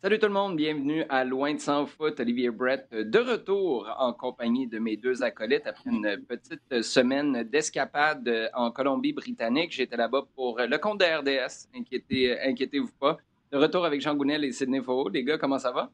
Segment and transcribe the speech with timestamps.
[0.00, 2.20] Salut tout le monde, bienvenue à Loin de sans foot.
[2.20, 8.48] Olivier Brett de retour en compagnie de mes deux acolytes après une petite semaine d'escapade
[8.54, 9.72] en Colombie-Britannique.
[9.72, 13.16] J'étais là-bas pour le compte de RDS, Inquiétez, inquiétez-vous pas.
[13.50, 15.08] De retour avec Jean Gounel et Sidney Faux.
[15.08, 15.90] Les gars, comment ça va?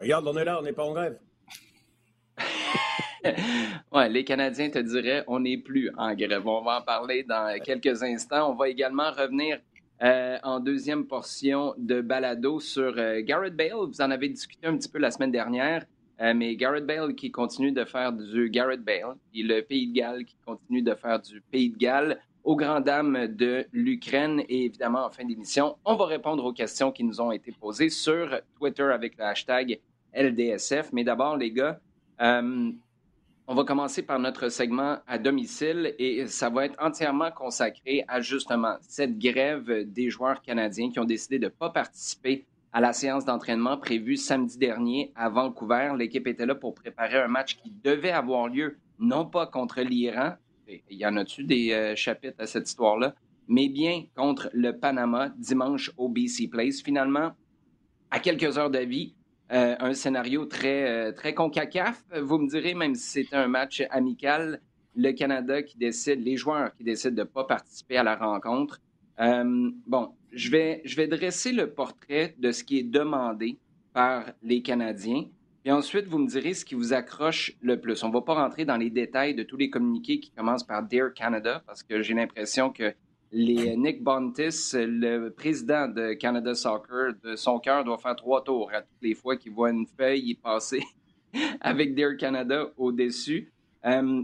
[0.00, 1.18] Regarde, on est là, on n'est pas en grève.
[3.92, 6.46] ouais, les Canadiens te diraient, on n'est plus en grève.
[6.46, 8.50] On va en parler dans quelques instants.
[8.50, 9.60] On va également revenir
[10.02, 13.72] euh, en deuxième portion de balado sur euh, Garrett Bale.
[13.88, 15.84] Vous en avez discuté un petit peu la semaine dernière,
[16.20, 19.94] euh, mais Garrett Bale qui continue de faire du Garrett Bale et le Pays de
[19.94, 24.40] Galles qui continue de faire du Pays de Galles aux grandes dames de l'Ukraine.
[24.48, 27.90] Et évidemment, en fin d'émission, on va répondre aux questions qui nous ont été posées
[27.90, 29.80] sur Twitter avec le hashtag
[30.14, 30.92] LDSF.
[30.92, 31.80] Mais d'abord, les gars,
[33.50, 38.20] on va commencer par notre segment à domicile et ça va être entièrement consacré à
[38.20, 42.92] justement cette grève des joueurs canadiens qui ont décidé de ne pas participer à la
[42.92, 45.92] séance d'entraînement prévue samedi dernier à Vancouver.
[45.96, 50.34] L'équipe était là pour préparer un match qui devait avoir lieu non pas contre l'Iran,
[50.68, 53.14] il y en a-tu des euh, chapitres à cette histoire-là,
[53.46, 56.82] mais bien contre le Panama dimanche au BC Place.
[56.82, 57.30] Finalement,
[58.10, 59.14] à quelques heures d'avis,
[59.50, 63.82] euh, un scénario très, euh, très concacaf, vous me direz, même si c'était un match
[63.90, 64.60] amical,
[64.94, 68.80] le Canada qui décide, les joueurs qui décident de ne pas participer à la rencontre.
[69.20, 73.58] Euh, bon, je vais, je vais dresser le portrait de ce qui est demandé
[73.92, 75.24] par les Canadiens.
[75.64, 78.02] Et ensuite, vous me direz ce qui vous accroche le plus.
[78.02, 80.82] On ne va pas rentrer dans les détails de tous les communiqués qui commencent par
[80.82, 82.94] Dear Canada, parce que j'ai l'impression que
[83.30, 88.70] les Nick Bontis, le président de Canada Soccer, de son cœur doit faire trois tours
[88.72, 90.82] à toutes les fois qu'il voit une feuille passer
[91.60, 93.52] avec Dear Canada au-dessus.
[93.84, 94.22] Euh,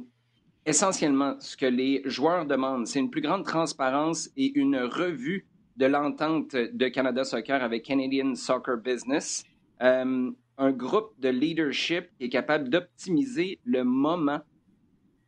[0.65, 5.87] essentiellement, ce que les joueurs demandent, c'est une plus grande transparence et une revue de
[5.87, 9.45] l'entente de Canada Soccer avec Canadian Soccer Business.
[9.83, 14.41] Euh, un groupe de leadership est capable d'optimiser le moment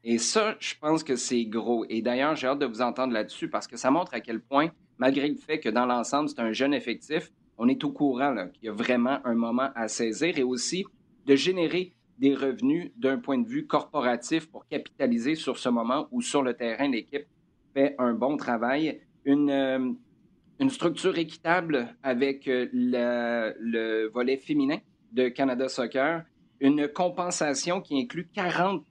[0.09, 1.85] et ça, je pense que c'est gros.
[1.89, 4.71] Et d'ailleurs, j'ai hâte de vous entendre là-dessus parce que ça montre à quel point,
[4.99, 8.67] malgré le fait que dans l'ensemble, c'est un jeune effectif, on est au courant qu'il
[8.67, 10.85] y a vraiment un moment à saisir et aussi
[11.27, 16.23] de générer des revenus d'un point de vue corporatif pour capitaliser sur ce moment où
[16.23, 17.27] sur le terrain, l'équipe
[17.75, 19.01] fait un bon travail.
[19.25, 24.79] Une, euh, structure équitable avec euh, le volet féminin
[25.11, 26.23] de Canada Soccer,
[26.61, 28.85] une compensation qui inclut 40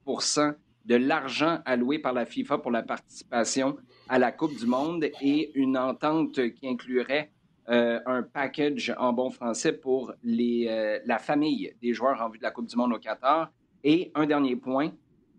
[0.85, 5.51] de l'argent alloué par la FIFA pour la participation à la Coupe du Monde et
[5.56, 7.31] une entente qui inclurait
[7.69, 12.44] euh, un package en bon français pour euh, la famille des joueurs en vue de
[12.44, 13.51] la Coupe du Monde au Qatar.
[13.84, 14.91] Et un dernier point,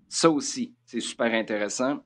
[0.09, 1.99] ça aussi, c'est super intéressant.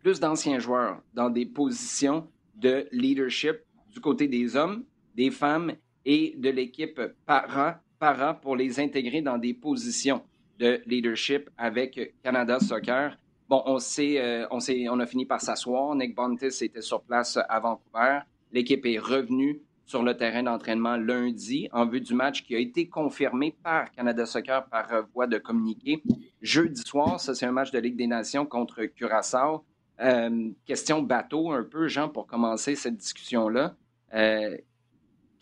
[0.00, 3.56] Plus d'anciens joueurs dans des positions de leadership
[3.90, 5.72] du côté des hommes, des femmes
[6.06, 10.22] et de l'équipe para, para pour les intégrer dans des positions
[10.58, 13.16] de leadership avec Canada Soccer.
[13.48, 14.58] Bon, on sait, euh, on,
[14.90, 15.94] on a fini par s'asseoir.
[15.94, 18.20] Nick Bontis était sur place à Vancouver.
[18.52, 22.88] L'équipe est revenue sur le terrain d'entraînement lundi en vue du match qui a été
[22.88, 26.02] confirmé par Canada Soccer par voie de communiqué.
[26.40, 29.64] Jeudi soir, ça c'est un match de Ligue des Nations contre Curaçao.
[30.00, 33.76] Euh, question bateau un peu, Jean, pour commencer cette discussion-là.
[34.14, 34.56] Euh,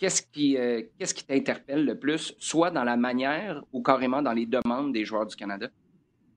[0.02, 4.32] qu'est-ce qui euh, qu'est-ce qui t'interpelle le plus, soit dans la manière ou carrément dans
[4.32, 5.68] les demandes des joueurs du Canada?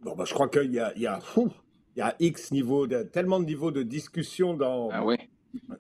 [0.02, 2.86] Bon, ben, je crois qu'il y a, il y, a, il y a X niveau
[2.86, 5.16] de, tellement de niveaux de discussion dans, ah oui.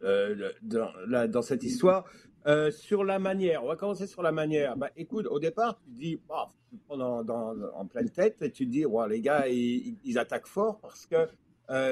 [0.03, 0.89] euh, dans,
[1.29, 2.05] dans, cette histoire.
[2.47, 4.75] Euh, sur la manière, on va commencer sur la manière.
[4.75, 8.65] Bah, écoute, au départ, tu dis, oh, tu prends dans, en pleine tête et tu
[8.65, 11.27] dis, ouais, les gars, ils, ils attaquent fort parce que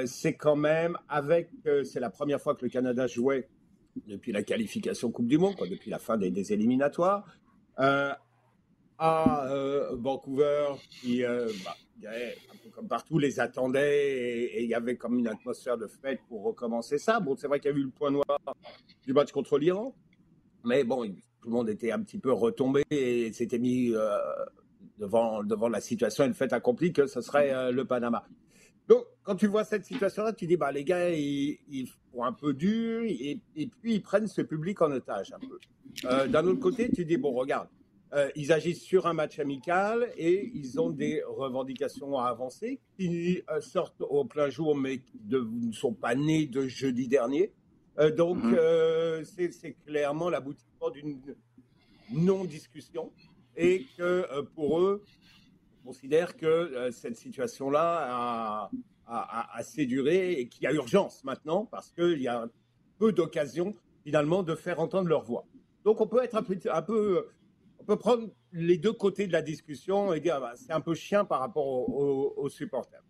[0.06, 1.50] c'est quand même avec,
[1.84, 3.48] c'est la première fois que le Canada jouait
[4.06, 7.24] depuis la qualification Coupe du Monde, depuis la fin des, des éliminatoires.
[7.80, 8.12] Euh,
[8.96, 11.74] à euh, Vancouver, qui, euh, bah,
[12.06, 16.20] un peu comme partout, les attendait et il y avait comme une atmosphère de fête
[16.28, 17.18] pour recommencer ça.
[17.18, 18.24] Bon, c'est vrai qu'il y a eu le point noir
[19.04, 19.96] du match contre l'Iran,
[20.64, 23.92] mais bon, tout le monde était un petit peu retombé et s'était mis
[24.98, 28.24] devant, devant la situation et le fait accompli que ce serait le Panama.
[28.88, 32.52] Donc, quand tu vois cette situation-là, tu dis, bah, les gars, ils, font un peu
[32.52, 33.40] dur et,
[33.80, 35.58] puis ils prennent ce public en otage un peu.
[36.04, 37.68] Euh, d'un autre côté, tu dis, bon, regarde,
[38.12, 43.42] euh, ils agissent sur un match amical et ils ont des revendications à avancer qui
[43.50, 47.52] euh, sortent au plein jour, mais qui ne sont pas nées de jeudi dernier.
[48.16, 49.24] donc, mhm.
[49.24, 51.20] c'est clairement l'aboutissement d'une
[52.12, 53.12] non-discussion
[53.56, 55.04] et que pour eux,
[55.84, 58.70] considère que euh, cette situation-là
[59.06, 62.48] a, assez duré et qu'il y a urgence maintenant parce qu'il y a
[62.98, 65.46] peu d'occasions finalement de faire entendre leur voix.
[65.84, 67.28] Donc on peut être un peu, un peu,
[67.78, 70.94] on peut prendre les deux côtés de la discussion et dire bah, c'est un peu
[70.94, 73.02] chien par rapport aux, supporters.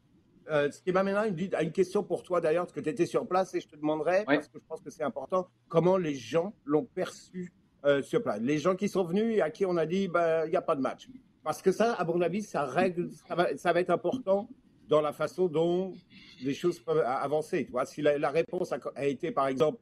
[0.51, 1.27] Euh, ce qui m'amène à
[1.63, 4.25] une, question pour toi d'ailleurs, parce que tu étais sur place et je te demanderais,
[4.27, 7.53] parce que je pense que c'est important, comment les gens l'ont perçu
[7.85, 8.41] euh, sur place.
[8.41, 10.63] Les gens qui sont venus et à qui on a dit bah, il n'y a
[10.63, 11.09] pas de match.
[11.45, 14.49] Parce que ça, à mon avis, ça, règle, ça, va, être important
[14.89, 15.95] dans la façon dont
[16.43, 17.67] les choses peuvent avancer.
[17.67, 19.79] Tu vois, si la, réponse a, été, par exemple,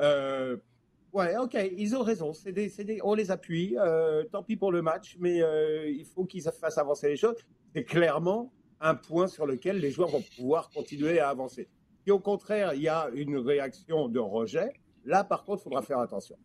[0.00, 0.56] euh,
[1.12, 4.82] ouais, ok, ils ont raison, des, des, on les appuie, euh, tant pis pour le
[4.82, 7.36] match, mais euh, il faut qu'ils fassent avancer les choses.
[7.74, 11.68] C'est clairement un point sur lequel les joueurs vont pouvoir continuer à avancer.
[12.04, 14.72] Si au contraire, il y a une réaction de rejet,
[15.04, 16.36] là, par contre, il faudra faire attention.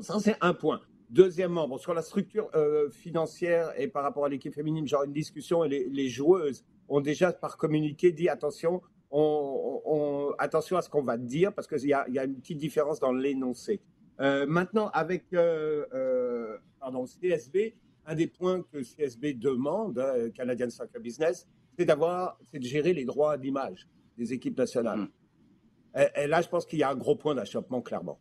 [0.00, 0.80] Ça, c'est un point.
[1.12, 5.12] Deuxièmement, bon, sur la structure euh, financière et par rapport à l'équipe féminine, genre une
[5.12, 8.80] discussion et les, joueuses ont déjà par communiqué dit attention,
[9.10, 12.56] on, attention à ce qu'on va dire parce qu'il y a, y a une petite
[12.56, 13.82] différence dans l'énoncé.
[14.20, 17.74] Euh, maintenant, avec euh, pardon, CSB,
[18.06, 21.46] un des points que CSB demande, hein, Canadian Soccer Business,
[21.78, 23.86] c'est d'avoir, c'est de gérer les droits d'image
[24.16, 25.00] des équipes nationales.
[25.00, 26.00] Mmh.
[26.16, 28.18] et, là, je pense qu'il y a un gros point d'achoppement, clairement.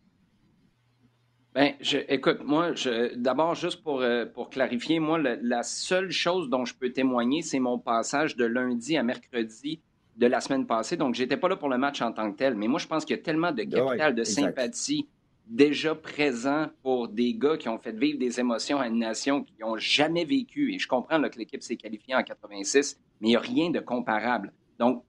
[1.54, 2.72] Ben, je, écoute, moi,
[3.16, 7.60] d'abord, juste pour, euh, pour clarifier, moi, la seule chose dont je peux témoigner, c'est
[7.60, 9.82] mon passage de lundi à mercredi
[10.16, 10.96] de la semaine passée.
[10.96, 13.04] Donc, j'étais pas là pour le match en tant que tel, mais moi, je pense
[13.04, 15.08] qu'il y a tellement de capital de sympathie
[15.48, 19.54] déjà présent pour des gars qui ont fait vivre des émotions à une nation qui
[19.60, 20.74] n'ont jamais vécu.
[20.74, 23.80] Et je comprends que l'équipe s'est qualifiée en 86, mais il n'y a rien de
[23.82, 24.54] comparable.
[24.80, 25.04] Donc,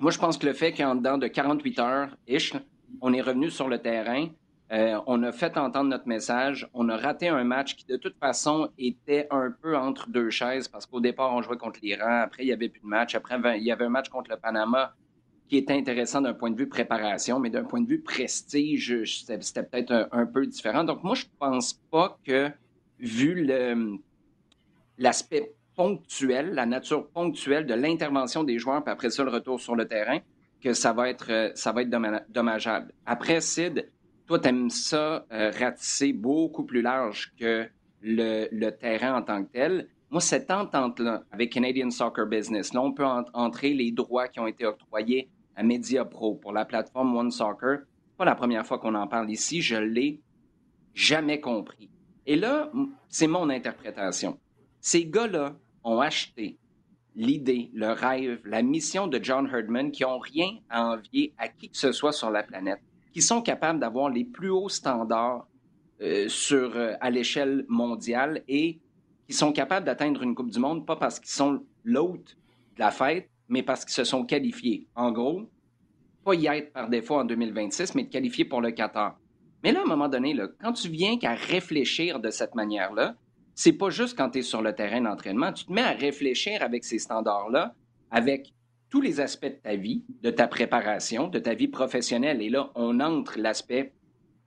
[0.00, 2.52] moi, je pense que le fait qu'en dedans de 48 heures, ish,
[3.00, 4.28] on est revenu sur le terrain,
[4.70, 6.68] euh, on a fait entendre notre message.
[6.74, 10.68] On a raté un match qui, de toute façon, était un peu entre deux chaises
[10.68, 12.20] parce qu'au départ, on jouait contre l'Iran.
[12.22, 13.14] Après, il n'y avait plus de match.
[13.14, 14.94] Après, il y avait un match contre le Panama
[15.48, 19.62] qui était intéressant d'un point de vue préparation, mais d'un point de vue prestige, c'était
[19.62, 20.84] peut-être un, peu différent.
[20.84, 22.50] Donc, moi, je ne pense pas que,
[22.98, 23.48] vu
[24.98, 29.74] l'aspect ponctuel, la nature ponctuelle de l'intervention des joueurs, puis après ça, le retour sur
[29.74, 30.18] le terrain,
[30.60, 31.90] que ça va être, ça va être
[32.28, 32.92] dommageable.
[33.06, 33.88] Après, Sid,
[34.28, 37.66] toi, tu aimes ça euh, ratisser beaucoup plus large que
[38.02, 39.88] le, terrain en tant que tel.
[40.10, 44.46] Moi, cette entente-là avec Canadian Soccer Business, là, on peut entrer les droits qui ont
[44.46, 47.80] été octroyés à Media Pro pour la plateforme One Soccer.
[48.18, 50.20] Pas la première fois qu'on en parle ici, je l'ai
[50.94, 51.90] jamais compris.
[52.26, 52.70] Et là,
[53.08, 54.38] c'est mon interprétation.
[54.80, 56.58] Ces gars-là ont acheté
[57.16, 61.70] l'idée, le rêve, la mission de John Herdman qui n'ont rien à envier à qui
[61.70, 62.80] que ce soit sur la planète
[63.18, 65.48] qui sont capables d'avoir les plus hauts standards
[66.00, 68.78] euh, sur, euh, à l'échelle mondiale et
[69.26, 72.36] qui sont capables d'atteindre une Coupe du Monde, pas parce qu'ils sont l'hôte
[72.76, 74.86] de la fête, mais parce qu'ils se sont qualifiés.
[74.94, 75.50] En gros,
[76.24, 79.18] pas y être par défaut en 2026, mais de qualifier pour le Qatar.
[79.64, 83.16] Mais là, à un moment donné, là, quand tu viens qu'à réfléchir de cette manière-là,
[83.56, 86.62] c'est pas juste quand tu es sur le terrain d'entraînement, tu te mets à réfléchir
[86.62, 87.74] avec ces standards-là,
[88.12, 88.52] avec
[88.90, 92.42] tous les aspects de ta vie, de ta préparation, de ta vie professionnelle.
[92.42, 93.92] Et là, on entre l'aspect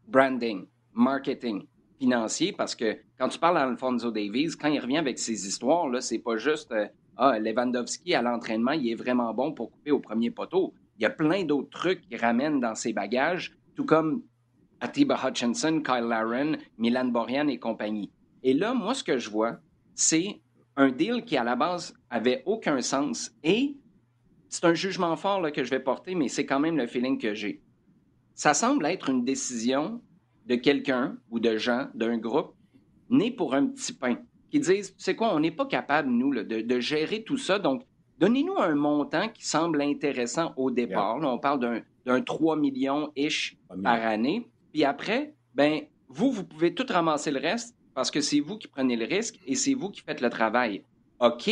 [0.08, 1.68] branding, marketing,
[2.00, 5.88] financier, parce que quand tu parles à Alfonso Davies, quand il revient avec ses histoires,
[5.88, 9.92] là, c'est pas juste euh, Ah, Lewandowski à l'entraînement, il est vraiment bon pour couper
[9.92, 10.74] au premier poteau.
[10.98, 14.24] Il y a plein d'autres trucs qu'il ramène dans ses bagages, tout comme
[14.80, 18.12] Atiba Hutchinson, Kyle Laren, Milan Borian et compagnie.
[18.42, 19.60] Et là, moi, ce que je vois,
[19.94, 20.42] c'est
[20.76, 23.76] un deal qui, à la base, avait aucun sens et
[24.52, 27.18] c'est un jugement fort là, que je vais porter, mais c'est quand même le feeling
[27.18, 27.62] que j'ai.
[28.36, 30.02] Ça semble être une décision
[30.46, 32.54] de quelqu'un ou de gens, d'un groupe,
[33.10, 34.18] né pour un petit pain,
[34.50, 37.84] qui disent, c'est quoi, on n'est pas capable, nous, de, gérer tout ça, donc
[38.20, 41.18] donnez-nous un montant qui semble intéressant au départ.
[41.22, 44.50] on parle d'un 3 millions-ish par année.
[44.74, 48.68] Puis après, ben vous, vous pouvez tout ramasser le reste parce que c'est vous qui
[48.68, 50.84] prenez le risque et c'est vous qui faites le travail.
[51.22, 51.50] OK,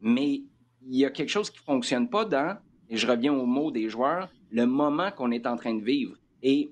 [0.00, 0.42] mais
[0.86, 2.56] il y a quelque chose qui ne fonctionne pas dans,
[2.88, 6.16] et je reviens au mot des joueurs, le moment qu'on est en train de vivre.
[6.42, 6.70] Et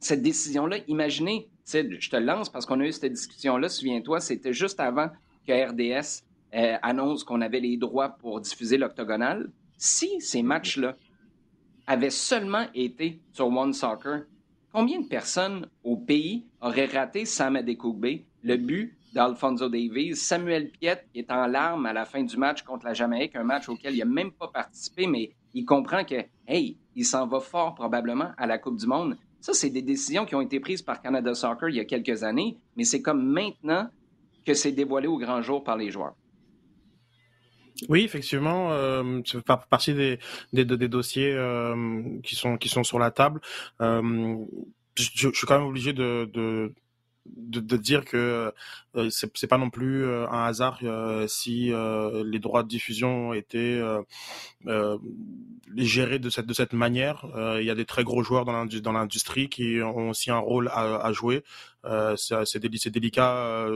[0.00, 4.80] cette décision-là, imaginez, je te lance parce qu'on a eu cette discussion-là, souviens-toi, c'était juste
[4.80, 5.08] avant
[5.46, 6.22] que RDS
[6.54, 9.50] euh, annonce qu'on avait les droits pour diffuser l'octogonal.
[9.76, 10.96] Si ces matchs-là
[11.86, 14.24] avaient seulement été sur One Soccer,
[14.72, 17.58] combien de personnes au pays auraient raté Sam
[18.42, 22.86] le but d'Alfonso Davies, Samuel Piet est en larmes à la fin du match contre
[22.86, 26.76] la Jamaïque, un match auquel il n'a même pas participé, mais il comprend que, hey,
[26.94, 29.16] il s'en va fort probablement à la Coupe du Monde.
[29.40, 32.22] Ça, c'est des décisions qui ont été prises par Canada Soccer il y a quelques
[32.22, 33.88] années, mais c'est comme maintenant
[34.44, 36.14] que c'est dévoilé au grand jour par les joueurs.
[37.88, 43.40] Oui, effectivement, euh, c'est partie des, dossiers euh, qui sont sur la table.
[43.80, 44.36] Euh,
[44.96, 46.72] je, suis quand même obligé de
[47.36, 48.52] de, de, dire que
[48.96, 53.32] euh, c'est pas non plus euh, un hasard euh, si euh, les droits de diffusion
[53.32, 53.80] étaient
[55.76, 57.26] gérés de cette de cette manière.
[57.58, 60.96] Il y a des très gros joueurs dans l'industrie qui ont aussi un rôle à,
[60.96, 61.44] à jouer.
[62.16, 63.68] c'est délicat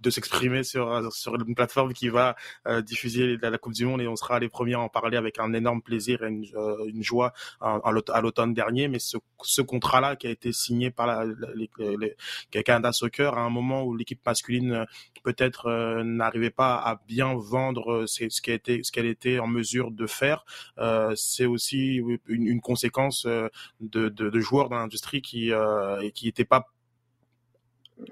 [0.00, 2.36] de, s'exprimer sur, sur une plateforme qui va
[2.66, 5.38] euh, diffuser la, Coupe du Monde et on sera les premiers à en parler avec
[5.38, 8.88] un énorme plaisir et une, euh, une joie à l'automne dernier.
[8.88, 11.24] Mais ce, ce contrat-là qui a été signé par la,
[11.54, 14.84] les, les, Canada Soccer à un moment où l'équipe masculine euh,
[15.22, 19.90] peut-être n'arrivait pas à bien vendre ce qui a été ce qu'elle était en mesure
[19.90, 20.44] de faire,
[21.14, 23.50] c'est aussi une, une conséquence de,
[23.80, 26.68] de, de, joueurs dans l'industrie qui euh, qui n'étaient pas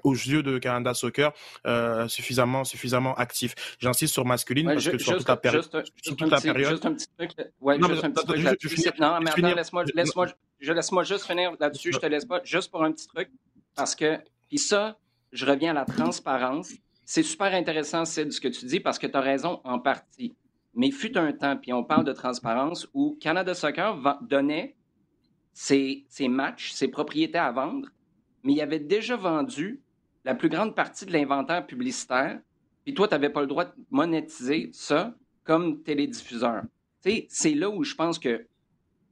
[0.03, 1.33] aux yeux de Canada Soccer
[1.65, 3.55] euh, suffisamment suffisamment actif.
[3.79, 5.63] J'insiste sur masculine parce que sur toute la, période,
[6.01, 6.71] sur toute la période.
[6.71, 7.31] Juste un petit truc.
[7.59, 8.91] Ouais, non, juste un petit truc là-dessus.
[8.99, 10.27] Non, mais attends, laisse-moi, laisse-moi,
[10.59, 11.91] je laisse-moi juste finir là-dessus.
[11.93, 13.29] Je te laisse pas juste pour un petit truc
[13.75, 14.19] parce que
[14.53, 14.99] puis ça,
[15.31, 16.73] je reviens à la transparence.
[17.05, 20.35] C'est super intéressant, c'est ce que tu dis parce que tu as raison en partie.
[20.75, 24.75] Mais fut un temps, puis on parle de transparence où Canada Soccer donnait
[25.53, 27.89] ses, ses matchs, ses propriétés à vendre
[28.43, 29.81] mais il avait déjà vendu
[30.25, 32.39] la plus grande partie de l'inventaire publicitaire,
[32.83, 36.63] puis toi, tu n'avais pas le droit de monétiser ça comme télédiffuseur.
[37.01, 38.45] C'est là où je pense que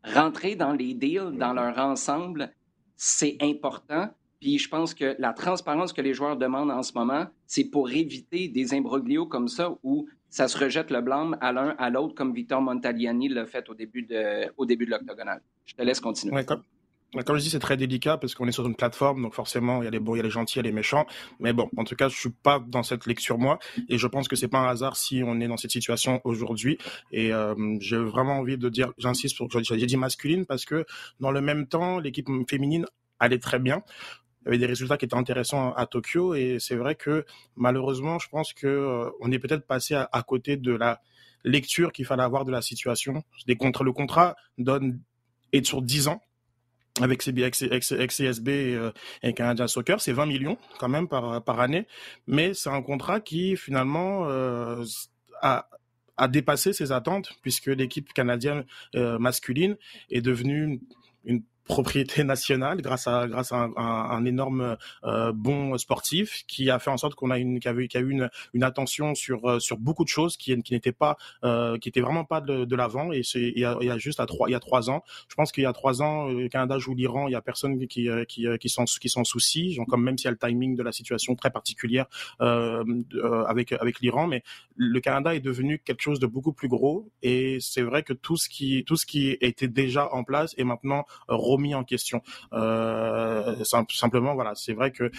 [0.03, 2.53] rentrer dans les deals, dans leur ensemble,
[2.95, 4.09] c'est important.
[4.39, 7.91] Puis je pense que la transparence que les joueurs demandent en ce moment, c'est pour
[7.91, 12.15] éviter des imbroglios comme ça où ça se rejette le blâme à l'un à l'autre,
[12.15, 15.41] comme Victor Montagliani l'a fait au début de, au de l'octogonal.
[15.65, 16.43] Je te laisse continuer.
[16.45, 16.63] Comme
[17.13, 19.87] je dis, c'est très délicat parce qu'on est sur une plateforme, donc forcément, il y
[19.87, 21.05] a les beaux, il y a les gentils, il y a les méchants.
[21.39, 24.27] Mais bon, en tout cas, je suis pas dans cette lecture moi, et je pense
[24.27, 26.77] que c'est pas un hasard si on est dans cette situation aujourd'hui.
[27.11, 30.85] Et euh, j'ai vraiment envie de dire, j'insiste sur, j'ai dit masculine parce que
[31.19, 32.85] dans le même temps, l'équipe féminine
[33.19, 33.83] allait très bien.
[34.43, 37.25] Il y avait des résultats qui étaient intéressants à Tokyo, et c'est vrai que
[37.55, 41.01] malheureusement, je pense que euh, on est peut-être passé à, côté de la
[41.43, 43.23] lecture qu'il fallait avoir de la situation.
[43.47, 45.01] Le contrat donne
[45.51, 46.21] est sur 10 ans
[46.99, 48.91] avec, CSB et, euh,
[49.23, 51.87] et Canadian Soccer, c'est 20 millions quand même par, par année,
[52.27, 54.83] mais c'est un contrat qui finalement euh,
[55.41, 55.69] a,
[56.17, 59.77] a dépassé ses attentes puisque l'équipe canadienne euh, masculine
[60.09, 60.79] est devenue une,
[61.25, 64.75] une propriété nationale grâce à grâce à un, énorme
[65.05, 67.97] euh, bon sportif qui a fait en sorte qu'on a une qui a eu, qui
[67.97, 71.77] eu une, une attention sur euh, sur beaucoup de choses qui qui n'étaient pas euh,
[71.77, 73.13] qui étaient vraiment pas de, l'avant.
[73.13, 75.53] Et c'est il y a, juste à trois il y a trois ans je pense
[75.53, 78.47] qu'il y a trois ans le Canada joue l'Iran il y a personne qui qui
[78.59, 79.77] qui s'en qui s'en soucie.
[79.87, 82.07] Comme même s'il y a le timing de la situation très particulière
[82.41, 82.83] euh,
[83.47, 84.27] avec avec l'Iran.
[84.27, 84.43] Mais
[84.75, 87.09] le Canada est devenu quelque chose de beaucoup plus gros.
[87.21, 90.65] Et c'est vrai que tout ce qui tout ce qui était déjà en place est
[90.65, 92.21] maintenant remis en question.
[92.53, 95.11] Euh, simplement, voilà, c'est vrai que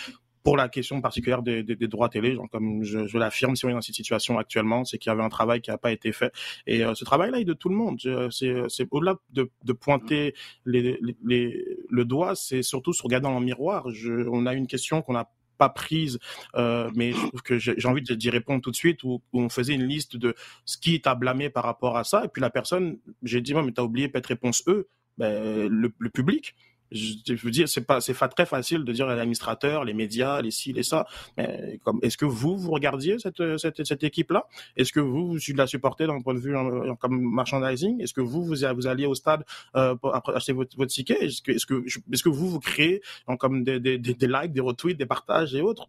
[0.42, 3.94] pour la question particulière des, droits télé, comme je, l'affirme, si on est dans cette
[3.94, 6.32] situation actuellement, c'est qu'il y avait un travail qui n'a pas été fait.
[6.66, 7.98] Et euh, ce travail-là est de tout le monde.
[8.30, 10.34] C'est au-delà de, pointer
[10.66, 13.90] les, les, le doigt, c'est surtout se regarder dans le miroir.
[13.90, 16.18] Je, on a une question qu'on a pas prise,
[16.56, 17.12] euh, mais
[17.44, 20.34] que j'ai envie d'y répondre tout de suite, où, où, on faisait une liste de
[20.64, 23.70] ce qui t'a blâmé par rapport à ça, et puis la personne, j'ai dit, mais
[23.72, 24.88] t'as oublié peut-être réponse E,
[25.18, 26.54] ben, le, le, public.
[26.90, 30.42] Je, veux dire, c'est pas, c'est pas très facile de dire à l'administrateur, les médias,
[30.42, 31.06] les ci, les ça.
[31.38, 34.46] Mais comme, est-ce que vous, vous regardiez cette, cette, cette équipe-là?
[34.76, 38.02] Est-ce que vous, vous la supportez d'un point de vue euh, comme merchandising?
[38.02, 41.16] Est-ce que vous, vous, vous alliez au stade euh, pour acheter votre, votre ticket?
[41.24, 43.00] Est-ce que, est-ce que, est-ce que vous, vous créez
[43.38, 45.88] comme des, des, des, likes, des retweets, des partages et autres?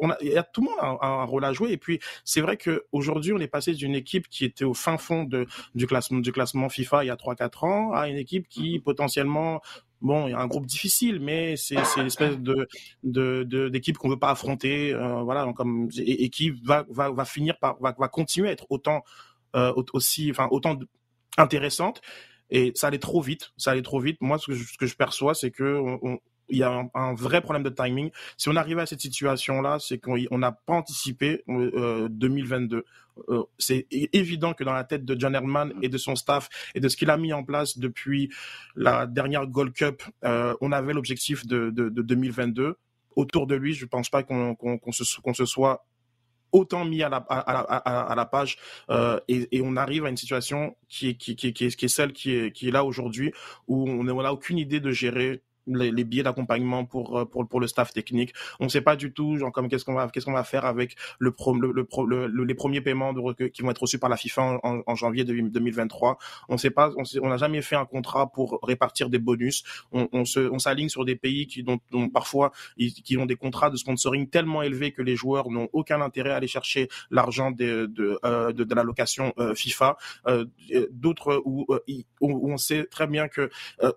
[0.00, 1.72] On a, il y a tout le monde a un, rôle à jouer.
[1.72, 4.98] Et puis c'est vrai que aujourd'hui on est passé d'une équipe qui était au fin
[4.98, 8.16] fond de, du classement du classement FIFA il y a 3 4 ans à une
[8.16, 9.60] équipe qui potentiellement
[10.00, 12.68] bon il y a un groupe difficile mais c'est c'est une espèce de
[13.02, 17.58] de d'équipe qu'on veut pas affronter euh, voilà comme et, qui va va va finir
[17.58, 19.02] par va, va continuer à être autant
[19.56, 20.78] euh, aussi enfin autant
[21.36, 22.00] intéressante.
[22.50, 24.18] Et ça allait trop vite ça allait trop vite.
[24.20, 27.14] Moi ce que je, ce que je perçois c'est que on, il y a un,
[27.14, 28.10] vrai problème de timing.
[28.36, 32.76] Si on arrive à cette situation-là, c'est qu'on n'a pas anticipé 2022.
[32.76, 32.82] Euh,
[33.28, 36.80] euh, c'est évident que dans la tête de John Herman et de son staff et
[36.80, 38.30] de ce qu'il a mis en place depuis
[38.76, 42.76] la dernière Gold Cup, euh, on avait l'objectif de, de, de, 2022.
[43.16, 44.56] Autour de lui, je ne pense pas qu'on
[44.92, 45.84] se, qu'on se soit
[46.52, 48.58] autant mis à la, à, à, à la page
[48.90, 52.12] euh, et, et, on arrive à une situation qui est, qui, qui, qui est celle
[52.12, 53.32] qui est, qui est là aujourd'hui
[53.66, 57.60] où on n'a aucune idée de gérer les, les billets d'accompagnement pour, euh, pour pour
[57.60, 58.34] le staff technique.
[58.60, 60.64] On ne sait pas du tout genre comme qu'est-ce qu'on va qu'est-ce qu'on va faire
[60.64, 64.16] avec le, pro, le, le, les premiers paiements de, qui vont être reçus par la
[64.16, 66.18] FIFA en, en janvier 2023.
[66.48, 69.64] On sait pas on n'a jamais fait un contrat pour répartir des bonus.
[69.92, 72.52] On, on se on s'aligne sur des pays qui dont, dont parfois
[73.04, 76.36] qui ont des contrats de sponsoring tellement élevés que les joueurs n'ont aucun intérêt à
[76.36, 79.96] aller chercher l'argent de de, euh, de, de la location euh, FIFA.
[80.26, 80.44] Euh,
[80.90, 81.66] D'autres où,
[82.20, 83.50] où, on sait très bien que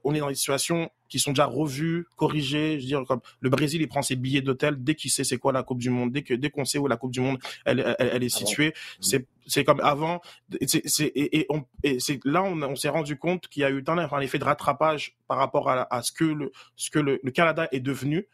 [0.04, 2.80] on est dans des situations qui sont déjà revus, corrigés.
[2.80, 5.38] Je veux dire, comme le Brésil, il prend ses billets d'hôtel dès qu'il sait c'est
[5.38, 7.38] quoi la Coupe du Monde, dès que dès qu'on sait où la Coupe du Monde
[7.66, 8.74] elle, elle, est ah située.
[9.02, 10.22] c'est c'est comme avant.
[10.66, 13.70] C'est et, et, on, et c'est là on, on s'est rendu compte qu'il y a
[13.70, 17.00] eu un, un effet de rattrapage par rapport à, à ce que le ce que
[17.00, 18.28] le, le Canada est devenu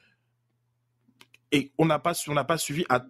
[1.52, 3.04] et on n'a pas on n'a pas suivi à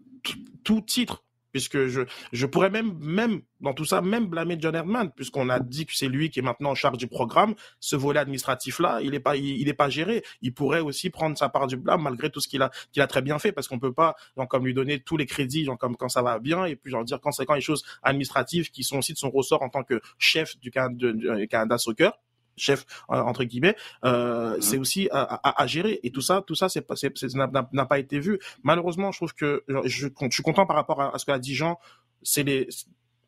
[0.63, 1.25] tout titre
[1.57, 1.87] puisque
[2.31, 5.95] je, pourrais même, même, dans tout ça, même blâmer John Herdman, puisqu'on a dit que
[5.95, 7.55] c'est lui qui est maintenant en charge du programme.
[7.79, 10.23] Ce volet administratif-là, il n'est pas, il, pas géré.
[10.43, 13.07] Il pourrait aussi prendre sa part du blâme, malgré tout ce qu'il a, qu'il a
[13.07, 14.15] très bien fait, parce qu'on peut pas,
[14.61, 17.61] lui donner tous les crédits, quand ça va bien, et puis, genre, dire quand les
[17.61, 21.47] choses administratives qui sont aussi de son ressort en tant que chef du Canada, du
[21.47, 22.13] Canada Soccer
[22.57, 25.99] chef entre guillemets, euh, c'est aussi à, à, gérer.
[26.03, 26.85] Et tout ça, tout ça, c'est
[27.33, 28.39] n'a pas été vu.
[28.63, 31.55] Malheureusement, je trouve que je, je, suis content par rapport à, ce que a dit
[31.55, 31.79] Jean.
[32.23, 32.67] C'est les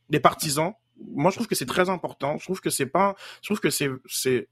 [0.09, 0.73] les partisans.
[1.13, 2.37] Moi, je trouve que c'est très important.
[2.37, 4.47] Je trouve que c'est pas, je trouve que c'est c'est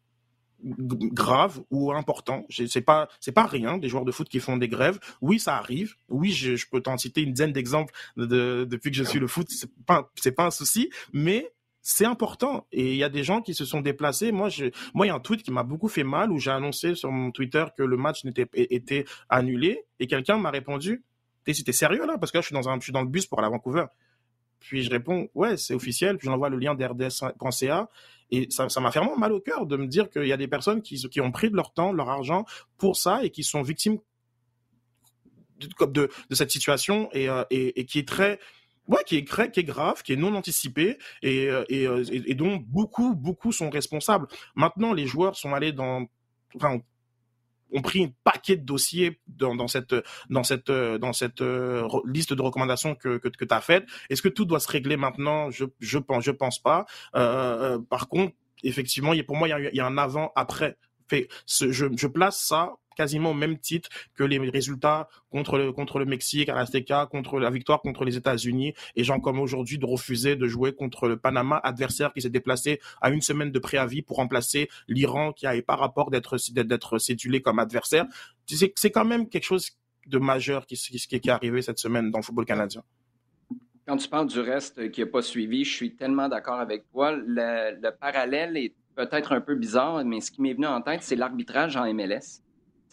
[0.63, 2.45] grave ou important.
[2.49, 4.99] C'est pas c'est pas rien des joueurs de foot qui font des grèves.
[5.21, 5.95] Oui, ça arrive.
[6.09, 9.27] Oui, je, je peux t'en citer une dizaine d'exemples de, depuis que je suis le
[9.27, 9.47] foot.
[9.49, 11.51] C'est pas c'est pas un souci, mais
[11.89, 12.67] c'est important.
[12.73, 14.33] Et il y a des gens qui se sont déplacés.
[14.33, 14.49] Moi,
[14.93, 17.13] moi, il y a un tweet qui m'a beaucoup fait mal où j'ai annoncé sur
[17.13, 21.05] mon Twitter que le match n'était était annulé et quelqu'un m'a répondu
[21.45, 23.25] "T'es sérieux là Parce que là, je suis dans un, je suis dans le bus
[23.25, 23.85] pour aller à Vancouver."
[24.59, 27.89] Puis je réponds "Ouais, c'est officiel." Puis j'envoie le lien d'RDS.ca
[28.31, 30.49] et ça, m'a fait vraiment mal au cœur de me dire qu'il y a des
[30.49, 32.43] personnes qui, ont pris de leur temps, leur argent
[32.77, 33.99] pour ça et qui sont victimes
[35.61, 38.39] de, de, de cette situation euh, et qui est très
[38.87, 42.35] ouais, qui est, qui est grave, qui est non anticipé et, euh, euh, et, et,
[42.35, 44.27] dont beaucoup, beaucoup sont responsables.
[44.55, 46.05] Maintenant, les joueurs sont allés dans,
[46.55, 46.79] enfin,
[47.73, 49.95] ont pris un paquet de dossiers dans, dans cette
[50.29, 53.85] dans cette dans cette euh, liste de recommandations que que, que tu as faites.
[54.09, 55.51] Est-ce que tout doit se régler maintenant?
[55.51, 56.85] Je je pense je pense pas.
[57.15, 60.77] Euh, par contre, effectivement, pour moi il y a, un avant après.
[61.09, 65.99] Fait, je, je place ça quasiment au même titre que les résultats contre le, contre
[65.99, 69.85] le Mexique à l'Azteca, contre la victoire contre les États-Unis, et gens comme aujourd'hui de
[69.85, 74.01] refuser de jouer contre le Panama, adversaire qui s'est déplacé à une semaine de préavis
[74.01, 78.05] pour remplacer l'Iran qui n'avait pas rapport d'être d'être cédulé comme adversaire.
[78.47, 79.71] C'est quand même quelque chose
[80.07, 82.83] de majeur qui, qui, qui est arrivé cette semaine dans le football canadien.
[83.85, 87.11] Quand tu parles du reste qui n'a pas suivi, je suis tellement d'accord avec toi.
[87.11, 91.03] Le, le parallèle est peut-être un peu bizarre, mais ce qui m'est venu en tête,
[91.03, 92.41] c'est l'arbitrage en MLS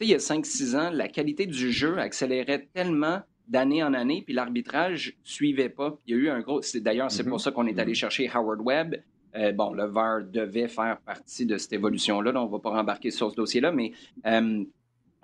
[0.00, 4.34] il y a 5-6 ans, la qualité du jeu accélérait tellement d'année en année, puis
[4.34, 5.98] l'arbitrage suivait pas.
[6.06, 6.60] Il y a eu un gros.
[6.76, 7.42] D'ailleurs, c'est pour mm-hmm.
[7.42, 7.96] ça qu'on est allé mm-hmm.
[7.96, 9.02] chercher Howard Webb.
[9.36, 12.32] Euh, bon, le VAR devait faire partie de cette évolution-là.
[12.36, 13.92] on ne va pas rembarquer sur ce dossier-là, mais
[14.26, 14.64] euh,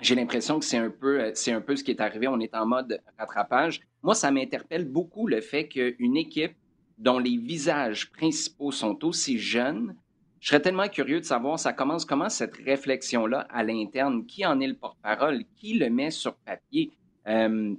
[0.00, 2.26] j'ai l'impression que c'est un, peu, euh, c'est un peu ce qui est arrivé.
[2.26, 3.80] On est en mode rattrapage.
[4.02, 6.54] Moi, ça m'interpelle beaucoup le fait qu'une équipe
[6.98, 9.94] dont les visages principaux sont aussi jeunes
[10.40, 14.24] je serais tellement curieux de savoir, ça commence comment cette réflexion-là à l'interne?
[14.26, 15.44] Qui en est le porte-parole?
[15.57, 16.90] Qui le met sur papier?
[17.29, 17.74] Euh,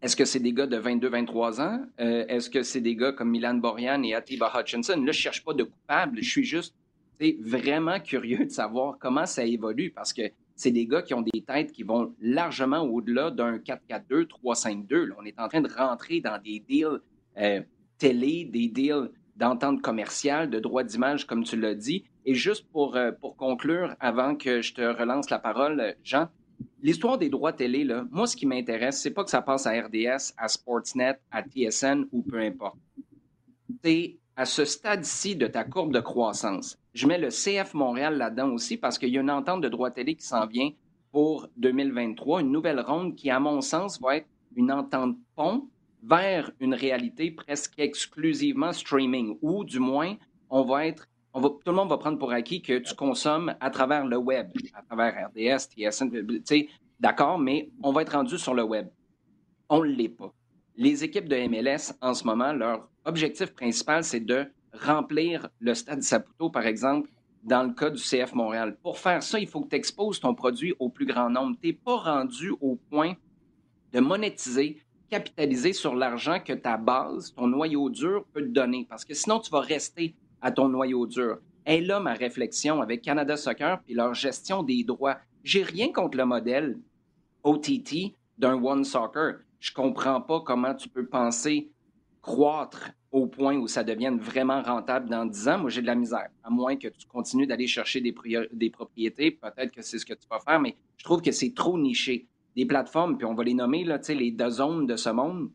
[0.00, 1.84] est-ce que c'est des gars de 22-23 ans?
[2.00, 5.02] Euh, est-ce que c'est des gars comme Milan Borian et Atiba Hutchinson?
[5.02, 6.18] Là, je cherche pas de coupable.
[6.22, 6.74] Je suis juste
[7.40, 10.22] vraiment curieux de savoir comment ça évolue parce que
[10.54, 15.10] c'est des gars qui ont des têtes qui vont largement au-delà d'un 4-4-2, 3-5-2.
[15.18, 17.00] On est en train de rentrer dans des deals
[17.38, 17.60] euh,
[17.98, 22.04] télé, des deals d'entente commerciale, de droit d'image, comme tu l'as dit.
[22.26, 26.28] Et juste pour, euh, pour conclure, avant que je te relance la parole, Jean,
[26.82, 29.70] l'histoire des droits télé, là, moi, ce qui m'intéresse, c'est pas que ça passe à
[29.70, 32.78] RDS, à Sportsnet, à TSN ou peu importe.
[33.82, 36.78] C'est à ce stade-ci de ta courbe de croissance.
[36.94, 39.92] Je mets le CF Montréal là-dedans aussi parce qu'il y a une entente de droits
[39.92, 40.70] télé qui s'en vient
[41.12, 45.68] pour 2023, une nouvelle ronde qui, à mon sens, va être une entente pont
[46.02, 50.16] vers une réalité presque exclusivement streaming, ou du moins,
[50.50, 51.08] on va être
[51.40, 54.82] tout le monde va prendre pour acquis que tu consommes à travers le web, à
[54.82, 58.88] travers RDS, TSN, tu sais, d'accord, mais on va être rendu sur le web.
[59.68, 60.32] On ne l'est pas.
[60.76, 66.02] Les équipes de MLS, en ce moment, leur objectif principal, c'est de remplir le stade
[66.02, 67.10] Saputo, par exemple,
[67.42, 68.76] dans le cas du CF Montréal.
[68.82, 71.56] Pour faire ça, il faut que tu exposes ton produit au plus grand nombre.
[71.60, 73.14] Tu n'es pas rendu au point
[73.92, 78.86] de monétiser, capitaliser sur l'argent que ta base, ton noyau dur peut te donner.
[78.88, 81.38] Parce que sinon, tu vas rester à ton noyau dur.
[81.66, 85.18] Et là, ma réflexion avec Canada Soccer et leur gestion des droits.
[85.44, 86.78] J'ai rien contre le modèle
[87.42, 89.40] OTT d'un One Soccer.
[89.60, 91.70] Je comprends pas comment tu peux penser
[92.22, 95.94] croître au point où ça devienne vraiment rentable dans 10 ans, moi, j'ai de la
[95.94, 96.28] misère.
[96.42, 98.14] À moins que tu continues d'aller chercher des,
[98.52, 101.54] des propriétés, peut-être que c'est ce que tu vas faire, mais je trouve que c'est
[101.54, 102.26] trop niché.
[102.58, 105.48] Des plateformes, puis on va les nommer, là, les deux zones de ce monde,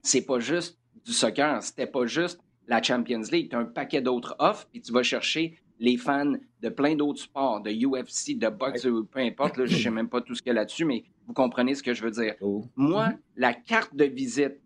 [0.00, 3.50] c'est pas juste du soccer, c'était pas juste la Champions League.
[3.50, 7.20] Tu as un paquet d'autres offres, puis tu vas chercher les fans de plein d'autres
[7.20, 10.50] sports, de UFC, de boxe, peu importe, là, je sais même pas tout ce qu'il
[10.50, 12.36] y a là-dessus, mais vous comprenez ce que je veux dire.
[12.40, 12.64] Oh.
[12.76, 13.18] Moi, mm-hmm.
[13.38, 14.60] la carte de visite,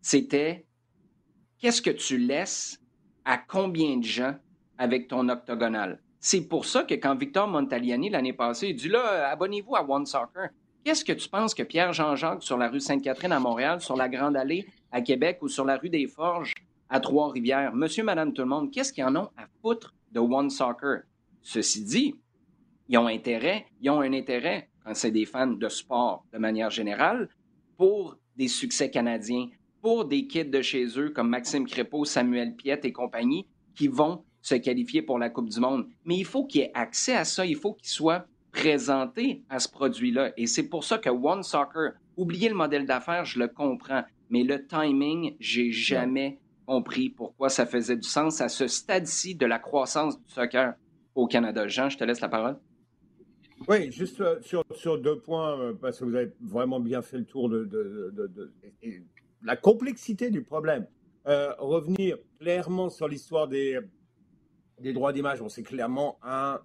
[0.00, 0.66] c'était
[1.58, 2.80] qu'est-ce que tu laisses
[3.24, 4.36] à combien de gens
[4.78, 6.00] avec ton octogonal?
[6.20, 10.50] C'est pour ça que quand Victor Montaliani, l'année passée, dit là, abonnez-vous à One Soccer.
[10.88, 14.08] Qu'est-ce que tu penses que Pierre Jean-Jacques sur la rue Sainte-Catherine à Montréal, sur la
[14.08, 16.54] Grande Allée à Québec ou sur la rue des Forges
[16.88, 20.48] à Trois-Rivières, monsieur, madame, tout le monde, qu'est-ce qu'ils en ont à foutre de One
[20.48, 21.00] Soccer?
[21.42, 22.14] Ceci dit,
[22.88, 26.70] ils ont intérêt, ils ont un intérêt, quand c'est des fans de sport de manière
[26.70, 27.28] générale,
[27.76, 29.50] pour des succès canadiens,
[29.82, 33.46] pour des kids de chez eux comme Maxime Crépeau, Samuel Piette et compagnie
[33.76, 35.86] qui vont se qualifier pour la Coupe du Monde.
[36.06, 39.58] Mais il faut qu'il y ait accès à ça, il faut qu'il soit présenté à
[39.58, 40.32] ce produit-là.
[40.36, 44.42] Et c'est pour ça que One Soccer, oubliez le modèle d'affaires, je le comprends, mais
[44.42, 49.58] le timing, j'ai jamais compris pourquoi ça faisait du sens à ce stade-ci de la
[49.58, 50.74] croissance du soccer
[51.14, 51.66] au Canada.
[51.66, 52.58] Jean, je te laisse la parole.
[53.66, 57.24] Oui, juste euh, sur, deux points, euh, parce que vous avez vraiment bien fait le
[57.24, 57.68] tour de,
[59.42, 60.86] la complexité du problème.
[61.26, 63.80] Euh, revenir clairement sur l'histoire des,
[64.78, 66.60] des droits d'image, on c'est clairement un,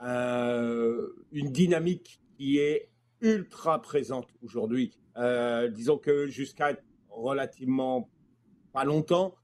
[0.00, 4.92] une dynamique qui est ultra présente aujourd'hui.
[5.16, 6.76] Euh, disons que jusqu'à
[7.08, 8.10] relativement
[8.72, 9.34] pas longtemps,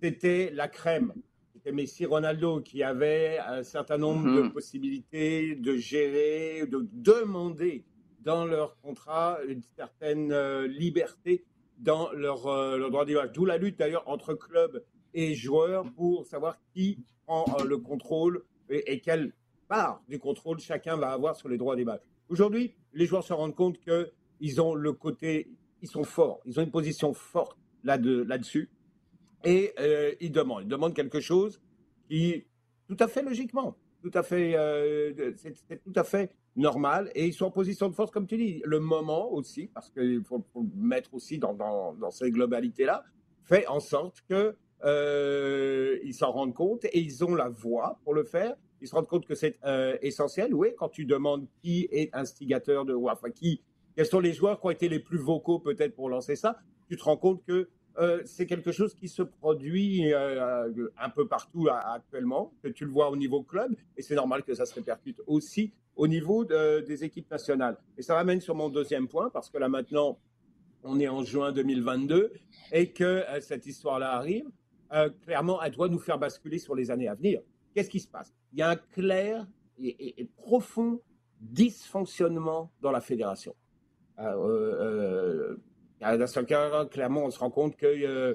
[0.00, 1.12] c'était la crème.
[1.52, 4.52] C'était Messi Ronaldo qui avait un certain nombre de mhm.
[4.52, 7.84] possibilités de gérer, de demander
[8.20, 11.44] dans leur contrat une certaine euh, liberté
[11.78, 13.32] dans leur, euh, leur droit d'image.
[13.32, 14.84] D'où la lutte d'ailleurs entre clubs
[15.14, 19.32] et joueurs pour savoir qui prend euh, le contrôle et, quelle
[19.68, 22.00] part du contrôle chacun va avoir sur les droits d'image.
[22.28, 25.50] Aujourd'hui, les joueurs se rendent compte qu'ils ont le côté,
[25.82, 28.68] ils sont forts, ils ont une position forte là-dessus
[29.44, 31.60] et euh, ils demandent, ils demandent quelque chose
[32.08, 32.44] qui,
[32.88, 34.56] tout à fait logiquement, tout à fait,
[35.36, 38.62] c'est tout à fait normal et ils sont en position de force, comme tu dis.
[38.64, 43.04] Le moment aussi, parce qu'il faut, le mettre aussi dans ces globalités-là,
[43.48, 48.14] fait en sorte que euh, ils s'en rendent compte et ils ont la voix pour
[48.14, 48.54] le faire.
[48.80, 50.54] Ils se rendent compte que c'est euh, essentiel.
[50.54, 53.60] Oui, quand tu demandes qui est instigateur de, enfin qui,
[53.96, 56.96] quels sont les joueurs qui ont été les plus vocaux peut-être pour lancer ça, tu
[56.96, 61.68] te rends compte que euh, c'est quelque chose qui se produit euh, un peu partout
[61.68, 65.20] actuellement, que tu le vois au niveau club, et c'est normal que ça se répercute
[65.26, 67.76] aussi au niveau des équipes nationales.
[67.96, 70.20] Et ça ramène sur mon deuxième point, parce que là maintenant,
[70.84, 72.32] on est en juin 2022,
[72.70, 74.48] et que cette histoire-là arrive,
[75.24, 77.40] clairement, elle doit nous faire basculer sur les années à venir.
[77.78, 78.34] Qu'est-ce qui se passe?
[78.52, 79.46] Il y a un clair
[79.78, 81.00] et, profond
[81.40, 83.54] dysfonctionnement dans la fédération.
[84.16, 84.34] Dans
[86.00, 88.34] ce cas, clairement, on se rend compte que euh,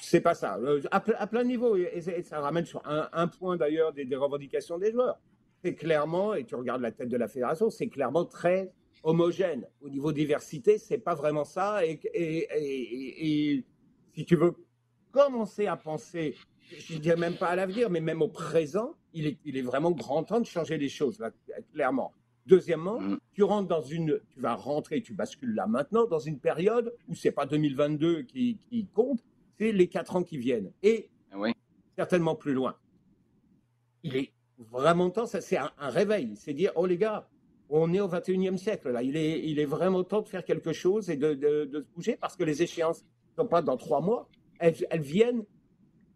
[0.00, 0.58] c'est pas ça.
[0.58, 5.18] Euh, à, plein niveau, et, ça ramène sur un, point d'ailleurs des, revendications des joueurs.
[5.64, 9.66] C'est clairement, et tu regardes la tête de la fédération, c'est clairement très homogène.
[9.80, 11.84] Au niveau diversité, c'est pas vraiment ça.
[11.84, 13.64] Et, et,
[14.14, 14.54] si tu veux
[15.18, 16.36] commencer à penser,
[16.78, 19.62] je ne dirais même pas à l'avenir, mais même au présent, il est, il est
[19.62, 21.30] vraiment grand temps de changer les choses, là,
[21.72, 22.12] clairement.
[22.46, 23.18] Deuxièmement, mm.
[23.32, 27.14] tu rentres dans une, tu vas rentrer, tu bascules là maintenant dans une période où
[27.14, 28.58] c'est pas 2022 qui,
[28.94, 29.22] compte,
[29.58, 31.36] c'est les quatre ans qui viennent et ah
[31.96, 32.76] certainement plus loin.
[34.02, 37.28] Il est vraiment temps, ça c'est un, réveil, c'est dire oh les gars,
[37.68, 40.72] on est au 21e siècle là, il est, il est vraiment temps de faire quelque
[40.72, 44.00] chose et de, de, se bouger parce que les échéances ne sont pas dans trois
[44.00, 44.26] mois,
[44.58, 45.44] elles, viennent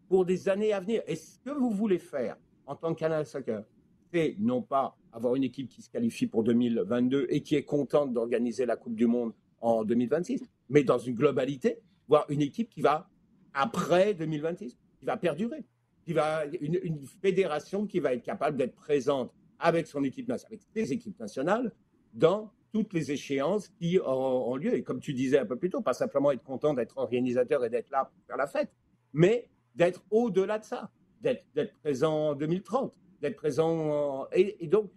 [0.07, 1.01] pour des années à venir.
[1.07, 3.63] Et ce que vous voulez faire en tant que Canal Soccer,
[4.11, 8.13] c'est non pas avoir une équipe qui se qualifie pour 2022 et qui est contente
[8.13, 12.81] d'organiser la Coupe du Monde en 2026, mais dans une globalité, voir une équipe qui
[12.81, 13.09] va,
[13.53, 15.63] après 2026, qui va perdurer.
[16.03, 20.91] qui va, une, fédération qui va être capable d'être présente avec son équipe avec ses
[20.91, 21.71] équipes nationales,
[22.13, 24.73] dans toutes les échéances qui auront lieu.
[24.73, 27.69] Et comme tu disais un peu plus tôt, pas simplement être content d'être organisateur et
[27.69, 28.71] d'être là pour faire la fête,
[29.13, 30.89] mais d'être au-delà de ça,
[31.21, 34.91] d'être présent en 2030, d'être présent et, donc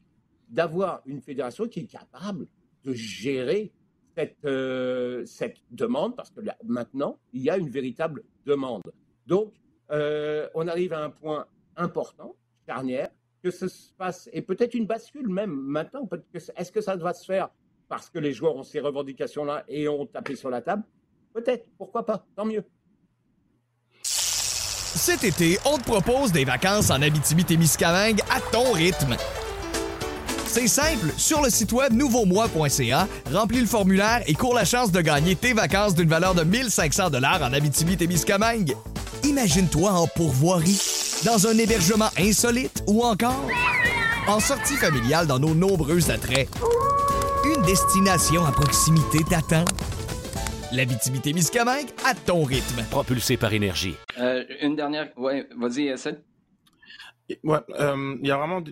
[0.48, 2.46] d'avoir une fédération qui est capable
[2.82, 3.72] de gérer
[4.16, 8.82] cette, euh, cette demande, parce que maintenant, il y a une véritable demande.
[9.26, 9.52] Donc,
[9.90, 12.34] euh, on arrive à un point important,
[12.66, 13.10] charnière,
[13.42, 17.26] que ce se passe, et peut-être une bascule même maintenant, est-ce que ça doit se
[17.26, 17.50] faire
[17.88, 20.82] parce que les joueurs ont ces revendications-là et ont tapé sur la table
[21.36, 22.64] Peut-être, pourquoi pas, tant mieux.
[24.02, 29.16] Cet été, on te propose des vacances en Abitibi-Témiscamingue à ton rythme.
[30.46, 35.02] C'est simple, sur le site web nouveaumois.ca, remplis le formulaire et cours la chance de
[35.02, 38.74] gagner tes vacances d'une valeur de 1500 dollars en Abitibi-Témiscamingue.
[39.22, 40.80] Imagine-toi en pourvoirie,
[41.26, 43.46] dans un hébergement insolite ou encore
[44.26, 46.48] en sortie familiale dans nos nombreux attraits.
[47.66, 49.64] Destination à proximité t'attend.
[50.72, 52.84] L'Abitibi-Témiscamingue à ton rythme.
[52.92, 53.96] Propulsé par énergie.
[54.20, 55.08] Euh, une dernière.
[55.16, 56.22] Ouais, vas-y, Seth.
[57.42, 58.62] Ouais, euh, il y a vraiment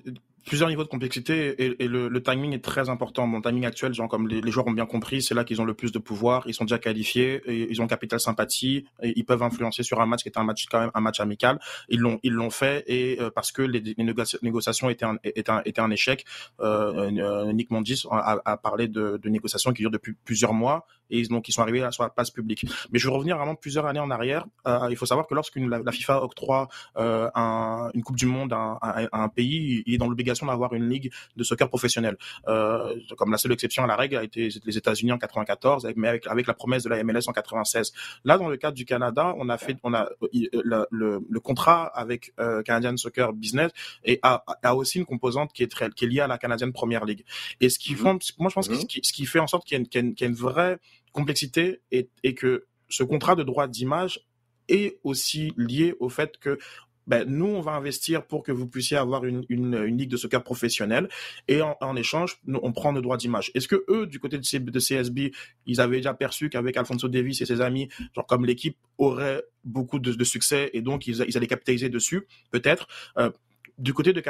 [0.44, 3.26] plusieurs niveaux de complexité et, le, le, timing est très important.
[3.26, 5.64] Mon timing actuel, genre comme les, les, joueurs ont bien compris, c'est là qu'ils ont
[5.64, 6.44] le plus de pouvoir.
[6.46, 10.07] Ils sont déjà qualifiés, et ils ont capital sympathie, et ils peuvent influencer sur un
[10.07, 11.59] match qui est un match quand même un match amical.
[11.88, 15.50] Ils l'ont ils l'ont fait et euh, parce que les, les négociations étaient un, étaient
[15.50, 16.24] un, étaient un échec.
[16.61, 20.87] Euh, euh Nick Mondis a, a parlé de, de, négociations qui durent depuis plusieurs mois
[21.11, 22.66] et donc ils sont arrivés sur la place publique.
[22.90, 24.46] Mais je veux revenir vraiment plusieurs années en arrière.
[24.66, 28.52] Euh, il faut savoir que lorsqu'une la, FIFA octroie euh, un, une Coupe du Monde
[28.52, 32.16] à, à, à un pays, il est dans l'obligation d'avoir une ligue de soccer professionnel.
[32.48, 36.08] Euh, comme la seule exception à la règle a été les États-Unis en 94, mais
[36.08, 37.92] avec, avec la promesse de la MLS en 96.
[38.24, 41.86] Là, dans le cadre du Canada, on a fait, on a le, le, le contrat
[41.86, 43.70] avec euh, Canadian Soccer Business
[44.04, 46.70] et a, a, aussi une composante qui est très, qui est liée à la Canadian
[46.72, 47.24] Premier League.
[47.60, 47.98] Et ce qui, mhm.
[47.98, 48.80] font, moi, je pense que mhm.
[48.80, 50.78] ce qui, ce qui fait en sorte qu'il y, qu y, a une vraie
[51.12, 54.20] complexité et, et que ce contrat de droit d'image
[54.68, 56.58] est aussi lié au fait que
[57.06, 60.16] ben, nous, on va investir pour que vous puissiez avoir une, une, une ligue de
[60.16, 61.08] soccer professionnelle
[61.48, 63.50] et en, en échange, on prend nos droits d'image.
[63.54, 65.32] Est-ce que eux, du côté de, de CSB,
[65.66, 69.98] ils avaient déjà perçu qu'avec Alfonso Davis et ses amis, genre comme l'équipe aurait beaucoup
[69.98, 72.86] de, de, succès et donc ils, ils allaient capitaliser dessus, peut-être.
[73.18, 73.30] Euh,
[73.78, 74.22] du côté de,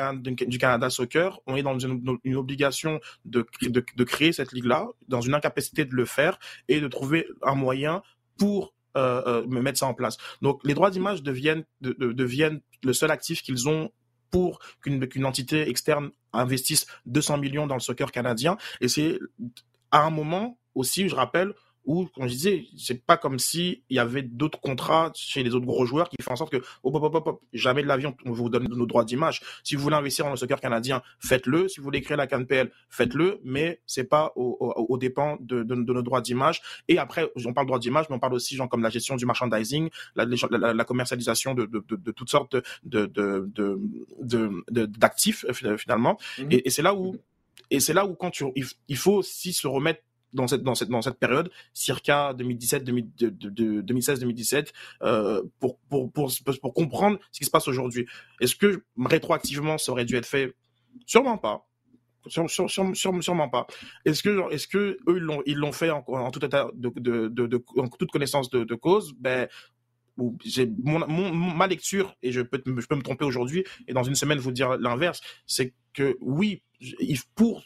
[0.47, 4.89] du Canada Soccer, on est dans une, une obligation de, de, de créer cette ligue-là,
[5.09, 8.03] dans une incapacité de le faire et de trouver un moyen
[8.39, 10.17] pour euh, euh, me mettre ça en place.
[10.43, 13.91] Donc les droits d'image deviennent, de, de, deviennent le seul actif qu'ils ont
[14.31, 18.57] pour qu'une entité externe investisse 200 millions dans le soccer canadien.
[18.81, 19.21] Et c'est
[19.93, 21.55] à un moment aussi, je rappelle,
[21.85, 25.55] où, comme je disais, c'est pas comme si il y avait d'autres contrats chez les
[25.55, 28.17] autres gros joueurs qui font en sorte que, hop, hop, hop, hop, jamais de l'avion,
[28.25, 29.43] on vous donne nos droits d'image.
[29.63, 31.69] Si vous voulez investir dans le soccer canadien, faites-le.
[31.69, 35.63] Si vous voulez créer la CanPL, faites-le, mais c'est pas au, au, au dépend de,
[35.63, 36.63] de, de, nos droits d'image.
[36.89, 39.17] Et après, on parle de droits d'image, mais on parle aussi, genre, comme la gestion
[39.17, 43.51] du merchandising, la, la, la commercialisation de, de, de, toutes sortes de, de,
[44.21, 46.19] de, d'actifs, finalement.
[46.39, 46.47] Mm-hmm.
[46.51, 47.17] Et, et c'est là où,
[47.71, 48.45] et c'est là où quand tu,
[48.89, 50.03] il faut aussi se remettre
[50.35, 56.31] dans cette dans cette dans cette période, circa 2017 2016 2017 euh, pour, pour pour
[56.61, 58.07] pour comprendre ce qui se passe aujourd'hui.
[58.41, 60.55] Est-ce que rétroactivement ça aurait dû être fait?
[61.07, 61.67] Sûrement pas.
[62.27, 63.67] Sur, sur, sur, sûrement pas.
[64.07, 67.29] Est-ce que, est-ce que eux l'ont, ils l'ont fait en, en, tout état de, de,
[67.29, 69.13] de, en toute connaissance de, de cause?
[69.19, 69.47] Ben,
[70.45, 74.05] j'ai mon, mon, ma lecture et je peux je peux me tromper aujourd'hui et dans
[74.05, 76.63] une semaine vous dire l'inverse, c'est que oui,
[77.35, 77.63] pour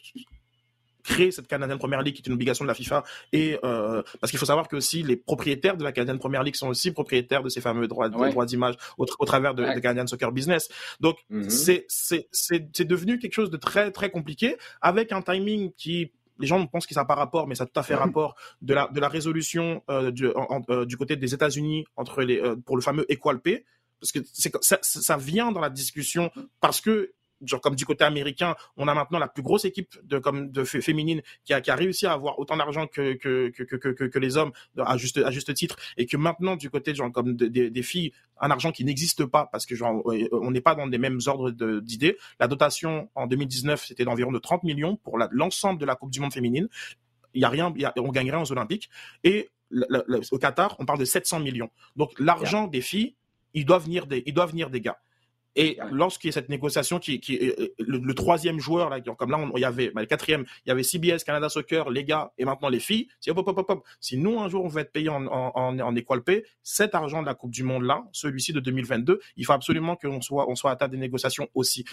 [1.02, 4.30] créer cette Canadian Premier League qui est une obligation de la FIFA et euh, parce
[4.30, 7.42] qu'il faut savoir que aussi les propriétaires de la Canadian Premier League sont aussi propriétaires
[7.42, 8.30] de ces fameux droits, ouais.
[8.30, 9.74] droits d'image au, au, travers de, ouais.
[9.74, 10.68] de, Canadian Soccer Business.
[11.00, 11.50] Donc mm -hmm.
[11.50, 16.46] c'est c'est c'est devenu quelque chose de très très compliqué avec un timing qui les
[16.46, 18.74] gens pensent que ça n'a pas rapport, mais ça a tout à fait rapport de
[18.74, 22.56] la de la résolution euh, du, en, euh, du côté des États-Unis entre les euh,
[22.66, 23.64] pour le fameux Equal Pay
[24.00, 24.20] parce que
[24.62, 26.30] ça, ça vient dans la discussion
[26.60, 27.12] parce que
[27.44, 30.64] genre comme du côté américain, on a maintenant la plus grosse équipe de comme de
[30.64, 34.04] féminine qui a, qui a réussi à avoir autant d'argent que que, que que, que
[34.04, 37.36] que les hommes à juste à juste titre et que maintenant du côté genre comme
[37.36, 40.74] de, de, des filles un argent qui n'existe pas parce que genre on n'est pas
[40.74, 42.16] dans les mêmes ordres d'idées.
[42.40, 46.20] La dotation en 2019 c'était d'environ de 30 millions pour l'ensemble de la Coupe du
[46.20, 46.68] Monde féminine.
[47.34, 48.88] Il y a rien, y a, on gagnerait aux Olympiques
[49.22, 51.70] et le, le, au Qatar on parle de 700 millions.
[51.96, 52.70] Donc l'argent yeah.
[52.70, 53.14] des filles
[53.54, 54.98] il doit venir des il doit venir des gars
[55.56, 59.60] Et lorsqu'il y a cette négociation qui, qui le, troisième joueur là, comme là, il
[59.60, 62.68] y avait bah, le quatrième, il y avait CBS, Canada Soccer, les gars et maintenant
[62.68, 63.08] les filles.
[63.20, 65.78] Si, hop, hop, hop, si nous un jour on veut être payé en, en, en,
[65.78, 69.44] en équal pay, cet argent de la Coupe du Monde là, celui-ci de 2022, il
[69.44, 71.84] faut absolument qu'on soit on soit à table des négociations aussi.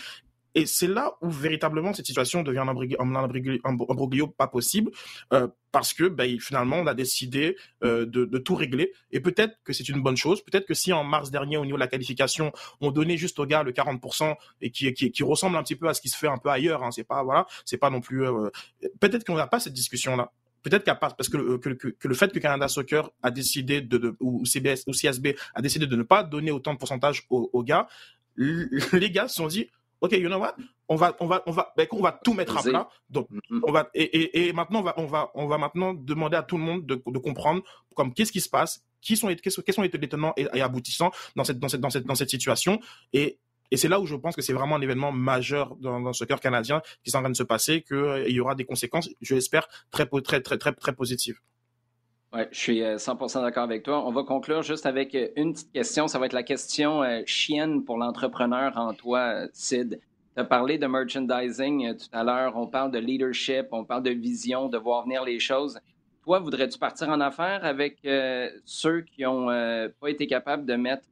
[0.55, 4.89] Et c'est là où véritablement cette situation devient un imbroglio pas possible,
[5.33, 8.93] euh, parce que ben, finalement on a décidé euh, de, de, tout régler.
[9.11, 10.41] Et peut-être que c'est une bonne chose.
[10.41, 13.45] Peut-être que si en mars dernier au niveau de la qualification, on donnait juste aux
[13.45, 16.17] gars le 40% et qui, qui, qui ressemble un petit peu à ce qui se
[16.17, 18.25] fait un peu ailleurs, hein, c'est pas voilà, c'est pas non plus.
[18.25, 18.49] Euh,
[19.01, 20.31] peut-être qu'on n'a pas cette discussion là
[20.63, 23.99] peut-être qu'à part parce que, que, que, le fait que Canada Soccer a décidé de,
[23.99, 27.51] de, ou CBS ou CSB a décidé de ne pas donner autant de pourcentage aux,
[27.53, 27.87] aux gars,
[28.37, 29.69] les gars se sont dit
[30.01, 30.55] OK, you know what?
[30.87, 32.87] On va, on va, on va, ben, on va tout mettre à plat.
[33.09, 33.61] Donc, mm-hmm.
[33.63, 36.43] on va, et, et, et, maintenant, on va, on va, on va maintenant demander à
[36.43, 37.63] tout le monde de, de comprendre,
[37.95, 41.43] comme, qu'est-ce qui se passe, qui sont, quels sont les tenants et, et, aboutissants dans
[41.43, 42.79] cette, dans cette, dans cette, dans cette situation.
[43.13, 43.39] Et,
[43.71, 46.23] et c'est là où je pense que c'est vraiment un événement majeur dans, dans ce
[46.23, 49.09] cœur canadien qui est en train de se passer, qu'il euh, y aura des conséquences,
[49.21, 51.39] je l'espère, très, très, très, très, très positives.
[52.35, 54.05] Oui, je suis 100% euh, d'accord avec toi.
[54.05, 56.09] On va conclure juste avec euh, une petite question.
[56.09, 60.01] Ça va être la question euh, chienne pour l'entrepreneur en toi, Sid.
[60.35, 62.57] Tu as parlé de merchandising tout à l'heure.
[62.57, 65.79] On parle de leadership, on parle de vision, de voir venir les choses.
[66.23, 67.99] Toi, voudrais-tu partir en affaires avec
[68.65, 71.07] ceux qui n'ont pas été capables de mettre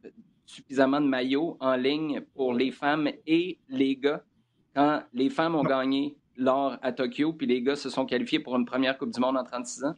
[0.45, 4.23] suffisamment de maillots en ligne pour les femmes et les gars?
[4.75, 8.57] Quand les femmes ont gagné l'or à Tokyo, puis les gars se sont qualifiés pour
[8.57, 9.95] une première Coupe du Monde en 36 ans?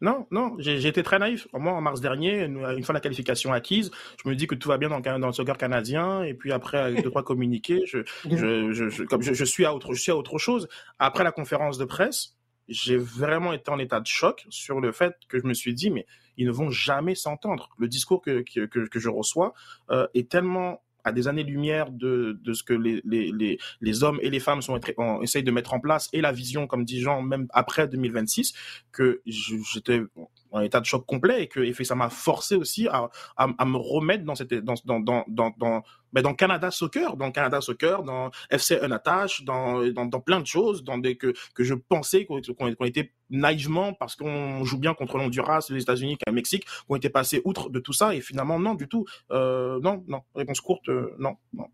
[0.00, 1.46] Non, non, j'ai été très naïf.
[1.52, 3.90] Moi, en mars dernier, une fois la qualification acquise,
[4.22, 6.22] je me dis que tout va bien dans, dans le soccer canadien.
[6.22, 7.98] Et puis après, avec deux trois communiqués, je,
[8.30, 10.68] je, je, je, comme je, je, suis à autre, je suis à autre chose.
[10.98, 12.36] Après la conférence de presse,
[12.68, 15.90] j'ai vraiment été en état de choc sur le fait que je me suis dit,
[15.90, 17.68] mais ils ne vont jamais s'entendre.
[17.78, 19.52] Le discours que, que, que, je reçois
[19.90, 24.18] euh, est tellement à des années-lumière de, de ce que les, les, les, les, hommes
[24.22, 27.00] et les femmes sont on essayent de mettre en place et la vision, comme dit
[27.00, 28.52] Jean, même après 2026,
[28.92, 30.02] que j'étais
[30.50, 33.64] en état de choc complet et que et ça m'a forcé aussi à, à, à,
[33.64, 35.82] me remettre dans cette dans dans dans dans, dans,
[36.12, 40.46] ben dans Canada Soccer, dans Canada Soccer, dans FC Unattache, dans, dans dans plein de
[40.46, 44.94] choses, dans des que que je pensais qu'on qu était naïvement parce qu'on joue bien
[44.94, 48.58] contre l'Honduras, les États-Unis, le Mexique, qu'on était passé outre de tout ça et finalement
[48.58, 51.66] non du tout, euh, non non réponse courte euh, non non.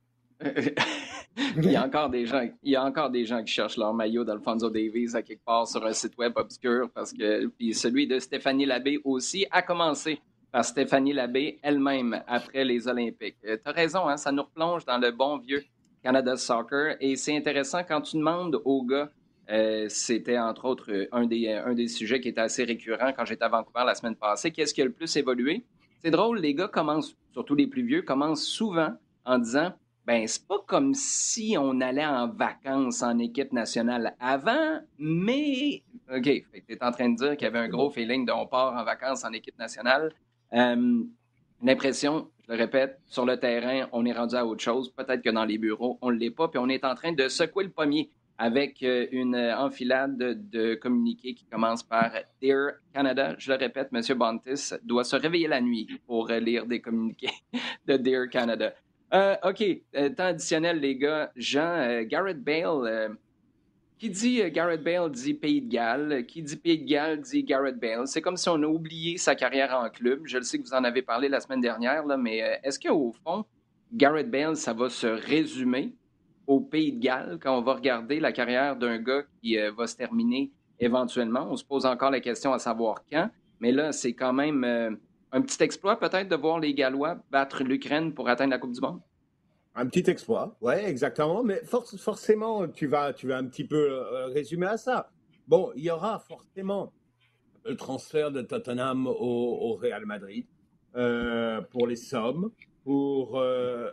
[1.56, 3.92] il, y a encore des gens, il y a encore des gens qui cherchent leur
[3.94, 8.06] maillot d'Alfonso Davies à quelque part sur un site web obscur parce que puis celui
[8.06, 13.36] de Stéphanie Labbé aussi a commencé par Stéphanie Labbé elle-même après les Olympiques.
[13.46, 15.64] Euh, tu as raison, hein, ça nous replonge dans le bon vieux
[16.02, 19.10] Canada Soccer et c'est intéressant quand tu demandes aux gars
[19.48, 23.44] euh, c'était entre autres un des, un des sujets qui était assez récurrent quand j'étais
[23.44, 24.50] à Vancouver la semaine passée.
[24.50, 25.64] Qu'est-ce qui a le plus évolué?
[26.02, 29.72] C'est drôle, les gars commencent, surtout les plus vieux, commencent souvent en disant
[30.06, 35.82] ben c'est pas comme si on allait en vacances en équipe nationale avant, mais
[36.14, 38.46] OK, tu es en train de dire qu'il y avait un gros feeling de on
[38.46, 40.12] part en vacances en équipe nationale.
[40.52, 41.02] Euh,
[41.62, 44.90] L'impression, je le répète, sur le terrain, on est rendu à autre chose.
[44.90, 47.28] Peut-être que dans les bureaux, on ne l'est pas, puis on est en train de
[47.28, 53.34] secouer le pommier avec euh, une enfilade de communiqués qui commence par Dear Canada.
[53.38, 54.18] Je le répète, M.
[54.18, 57.32] Bantis doit se réveiller la nuit pour lire des communiqués
[57.86, 58.74] de Dear Canada.
[59.14, 59.62] Euh, OK,
[59.94, 61.30] euh, temps additionnel, les gars.
[61.36, 63.16] Jean, euh, Garrett Bale,
[63.98, 67.78] qui dit Garrett Bale dit Pays de Galles, qui dit Pays de Galles dit Garrett
[67.78, 68.06] Bale.
[68.06, 70.22] C'est comme si on a oublié sa carrière en club.
[70.24, 73.14] Je le sais que vous en avez parlé la semaine dernière, là, mais est-ce qu'au
[73.24, 73.44] fond,
[73.92, 75.94] Garrett Bale, ça va se résumer
[76.46, 79.96] au Pays de Galles quand on va regarder la carrière d'un gars qui va se
[79.96, 81.48] terminer éventuellement?
[81.50, 84.98] On se pose encore la question à savoir quand, mais là, c'est quand même
[85.36, 88.80] un petit exploit peut-être de voir les Gallois battre l'Ukraine pour atteindre la Coupe du
[88.80, 89.00] Monde?
[89.74, 91.44] Un petit exploit, oui, exactement.
[91.44, 95.10] Mais forcément, tu vas, tu vas un petit peu euh, résumer à ça.
[95.46, 96.94] Bon, il y aura forcément
[97.66, 100.46] le transfert de Tottenham au, Real Madrid
[100.96, 102.50] euh, pour les sommes.
[102.82, 103.90] Pour euh,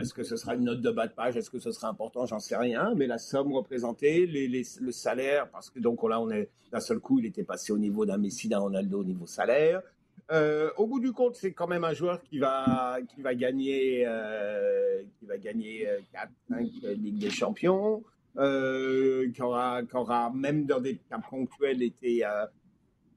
[0.00, 2.26] est-ce que ce sera une note de bas de page, est-ce que ce sera important,
[2.26, 2.92] j'en sais rien.
[2.96, 6.98] Mais la somme représentée, les, le salaire, parce que donc là on est d'un seul
[6.98, 9.82] coup, il était passé au niveau d'un Messi, d'un Ronaldo au niveau salaire.
[10.30, 14.04] Euh, au bout du compte, c'est quand même un joueur qui va, qui va gagner,
[14.06, 18.02] euh, qui va gagner 4, euh, 5 Ligues des Champions,
[18.34, 22.22] qui, aura, qui aura, même dans des cas ponctuels, été,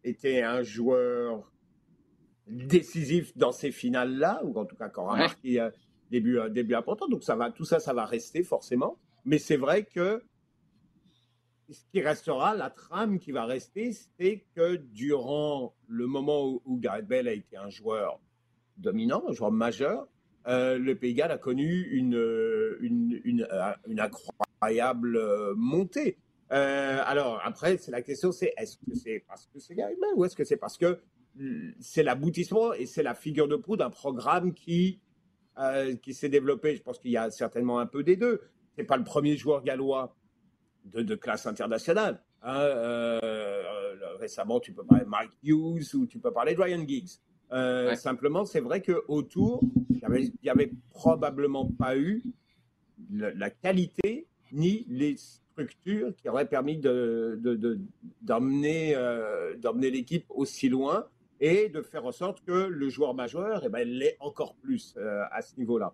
[0.03, 1.49] été un joueur
[2.47, 5.69] décisif dans ces finales-là, ou en tout cas qui aura marqué
[6.11, 7.07] début, début important.
[7.07, 8.97] Donc ça va, tout ça, ça va rester forcément.
[9.23, 10.21] Mais c'est vrai que
[11.69, 17.07] ce qui restera, la trame qui va rester, c'est que durant le moment où, Gareth
[17.07, 18.19] Bale a été un joueur
[18.77, 20.07] dominant, un joueur majeur,
[20.45, 25.19] le Pays Galles a connu une, une, une incroyable
[25.55, 26.17] montée.
[26.49, 30.35] alors après, c'est la question, c'est est-ce que c'est parce que c'est Gary ou est-ce
[30.35, 30.99] que c'est parce que
[31.79, 34.99] c'est l'aboutissement et c'est la figure de proue d'un programme qui,
[35.57, 36.75] euh, qui s'est développé?
[36.75, 38.41] Je pense qu'il y a certainement un peu des deux.
[38.75, 40.15] Ce n'est pas le premier joueur gallois
[40.85, 42.21] de, de classe internationale.
[42.41, 46.61] Hein, euh, euh, récemment, tu peux parler de Mike Hughes ou tu peux parler de
[46.61, 47.19] Ryan Giggs.
[47.95, 52.23] Simplement, c'est vrai qu'autour, il n'y avait, probablement pas eu
[53.11, 61.07] la, qualité ni les structures qui auraient permis d'emmener de, de, l'équipe aussi loin
[61.39, 65.23] et de faire en sorte que le joueur majeur eh ben, l'est encore plus euh,
[65.31, 65.93] à ce niveau-là.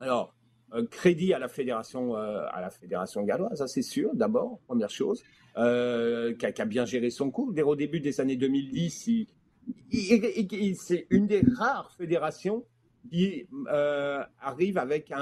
[0.00, 0.34] Alors,
[0.82, 5.22] crédit à la fédération, euh, à la fédération galloise, c'est sûr, d'abord, première chose,
[5.56, 7.52] euh, qui, a, bien géré son cours.
[7.52, 9.26] Dès au début des années 2010,
[10.76, 12.64] c'est une des rares fédérations
[13.10, 13.46] qui
[14.40, 15.12] arrive avec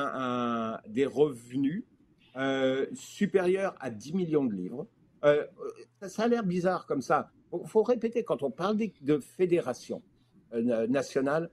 [0.88, 1.84] des revenus
[2.94, 4.86] supérieurs à 10 millions de livres.
[6.00, 10.03] ça a l'air bizarre comme ça, il faut répéter, quand on parle de, fédération
[10.55, 11.50] euh, nationale,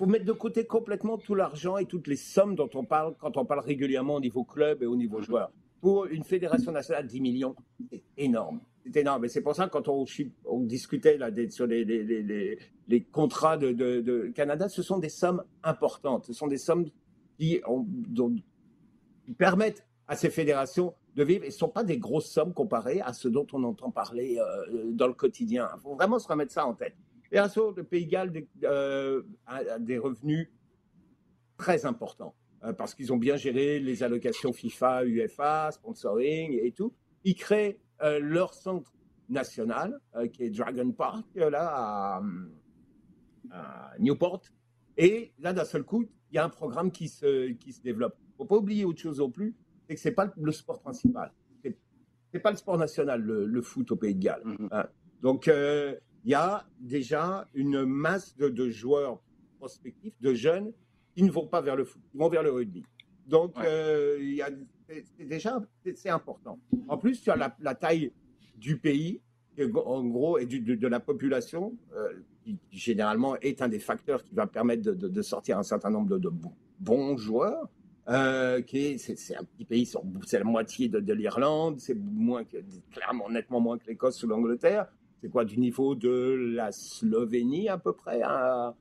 [0.00, 3.36] faut mettre de côté complètement tout l'argent et toutes les sommes dont on parle quand
[3.36, 5.52] on parle régulièrement au niveau club et au niveau joueur.
[5.82, 7.54] Pour une fédération nationale, 10 millions,
[7.90, 8.62] c'est énorme.
[8.82, 9.26] C'est énorme.
[9.26, 10.06] Et c'est pour ça que quand on,
[10.60, 16.24] discutait là, sur les, contrats de, Canada, ce sont des sommes importantes.
[16.24, 16.86] Ce sont des sommes
[17.38, 17.60] qui,
[19.26, 21.44] qui permettent à ces fédérations de vivre.
[21.44, 24.38] Et ce ne sont pas des grosses sommes comparées à ce dont on entend parler
[24.38, 25.68] euh, dans le quotidien.
[25.76, 26.96] Il faut vraiment se remettre ça en tête.
[27.32, 28.32] Et un le Pays de Galles
[28.64, 30.50] euh, a, des revenus
[31.56, 36.92] très importants euh, parce qu'ils ont bien géré les allocations FIFA, UEFA, sponsoring et tout.
[37.24, 38.94] Ils créent leur centre
[39.28, 40.00] national
[40.32, 42.20] qui est Dragon Park là
[43.50, 44.40] à, Newport.
[44.96, 48.16] Et là, d'un seul coup, il y a un programme qui se, qui se développe.
[48.20, 49.54] Il ne faut pas oublier autre chose non plus,
[49.86, 51.32] c'est que c'est pas le sport principal.
[51.62, 51.76] C'est,
[52.32, 54.42] n'est pas le sport national, le, foot au Pays de Galles.
[54.44, 54.68] Mm-hmm.
[54.70, 54.86] Hein.
[55.20, 55.94] Donc, euh,
[56.24, 59.20] il y a déjà une masse de, joueurs
[59.58, 60.72] prospectifs, de jeunes,
[61.14, 62.84] qui ne vont pas vers le foot, ils vont vers le rugby.
[63.26, 64.18] Donc, euh,
[64.88, 65.60] c'est, déjà
[65.94, 66.58] c'est, important.
[66.88, 68.12] En plus, tu as la, taille
[68.56, 69.20] du pays,
[69.74, 72.12] en gros, et de, la population, euh,
[72.42, 76.30] qui, généralement est un des facteurs qui va permettre de, sortir un certain nombre de,
[76.78, 77.68] bons joueurs.
[78.08, 79.88] Euh, c'est, un petit pays,
[80.26, 82.56] c'est la moitié de, l'Irlande, c'est moins que,
[82.90, 84.86] clairement nettement moins que l'Écosse ou l'Angleterre.
[85.20, 88.74] C'est quoi du niveau de la Slovénie à peu près, à,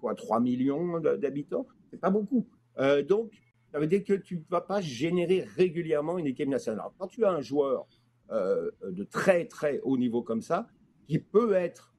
[0.00, 1.66] quoi 3 millions d'habitants?
[1.90, 2.46] C'est pas beaucoup.
[2.78, 3.30] Euh, donc,
[3.72, 6.86] ça veut dire que tu ne vas pas générer régulièrement une équipe nationale.
[6.98, 7.86] quand tu as un joueur
[8.30, 10.68] euh, de très très haut niveau comme ça,
[11.06, 11.94] qui peut être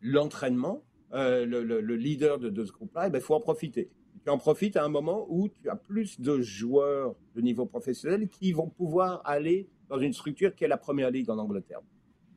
[0.00, 3.90] l'entraînement, le, leader de, ce groupe-là, il eh ben, faut en profiter
[4.24, 8.28] tu en profites à un moment où tu as plus de joueurs de niveau professionnel
[8.28, 11.80] qui vont pouvoir aller dans une structure qui est la première ligue en Angleterre.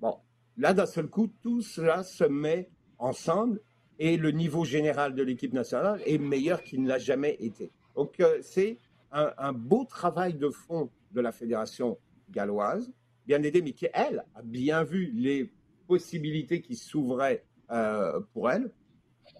[0.01, 0.17] Bon,
[0.57, 3.61] là, d'un seul coup, tout cela se met ensemble
[3.99, 7.71] et le niveau général de l'équipe nationale est meilleur qu'il ne l'a jamais été.
[7.95, 8.77] Donc, euh, c'est
[9.11, 11.97] un, beau travail de fond de la fédération
[12.29, 12.91] galloise,
[13.25, 15.53] bien aidée, mais qui, elle, a bien vu les
[15.87, 18.71] possibilités qui s'ouvraient euh, pour elle,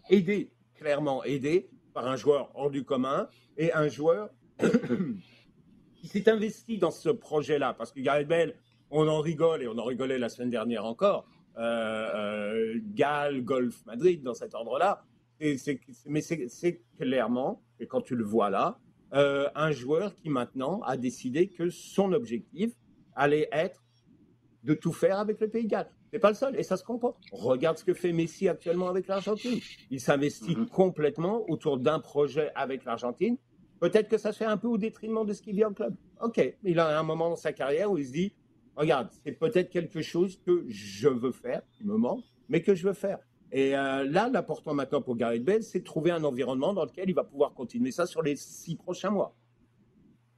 [0.10, 4.30] aidée, clairement aidée, par un joueur hors du commun et un joueur
[5.96, 7.74] qui s'est investi dans ce projet-là.
[7.74, 8.56] Parce que Gareth Bell,
[8.96, 11.28] on en rigole et on en rigolait la semaine dernière encore.
[11.58, 11.62] Euh,
[12.16, 15.04] euh Gal, Golf, Madrid, dans cet ordre-là.
[15.40, 18.80] mais c'est clairement, et quand tu le vois là,
[19.14, 22.74] euh, un joueur qui maintenant a décidé que son objectif
[23.16, 23.84] allait être
[24.64, 25.90] de tout faire avec le Pays de Galles.
[26.12, 27.16] C'est pas le seul, et ça se comprend.
[27.32, 29.60] Regarde ce que fait Messi actuellement avec l'Argentine.
[29.92, 30.68] Il s'investit mhm.
[30.68, 33.38] complètement autour d'un projet avec l'Argentine.
[33.80, 35.94] Peut-être que ça se fait un peu au détriment de ce qu'il vit en club.
[36.22, 38.34] Ok, il a un moment dans sa carrière où il se dit,
[38.76, 42.88] regarde, c'est peut-être quelque chose que je veux faire, qui me manque, mais que je
[42.88, 43.20] veux faire.
[43.52, 47.10] Et euh, là, l'important maintenant pour Gareth Bale, c'est de trouver un environnement dans lequel
[47.10, 49.36] il va pouvoir continuer ça sur les six prochains mois.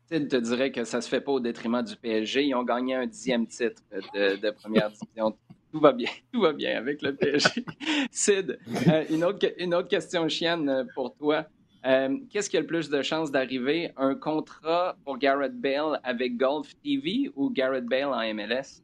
[0.09, 2.45] Sid te dirait que ça se fait pas au détriment du PSG.
[2.45, 3.81] Ils ont gagné un dixième titre
[4.13, 5.35] de, première division
[5.69, 7.65] tout va bien, tout va bien avec le PSG.
[8.11, 8.57] Sid,
[8.87, 11.45] euh, une, autre, une autre question chienne pour toi.
[11.87, 13.91] Euh, qu'est-ce qui a le plus de chances d'arriver?
[13.97, 18.83] Un contrat pour Garrett Bale avec Golf TV ou Garrett Bale en MLS?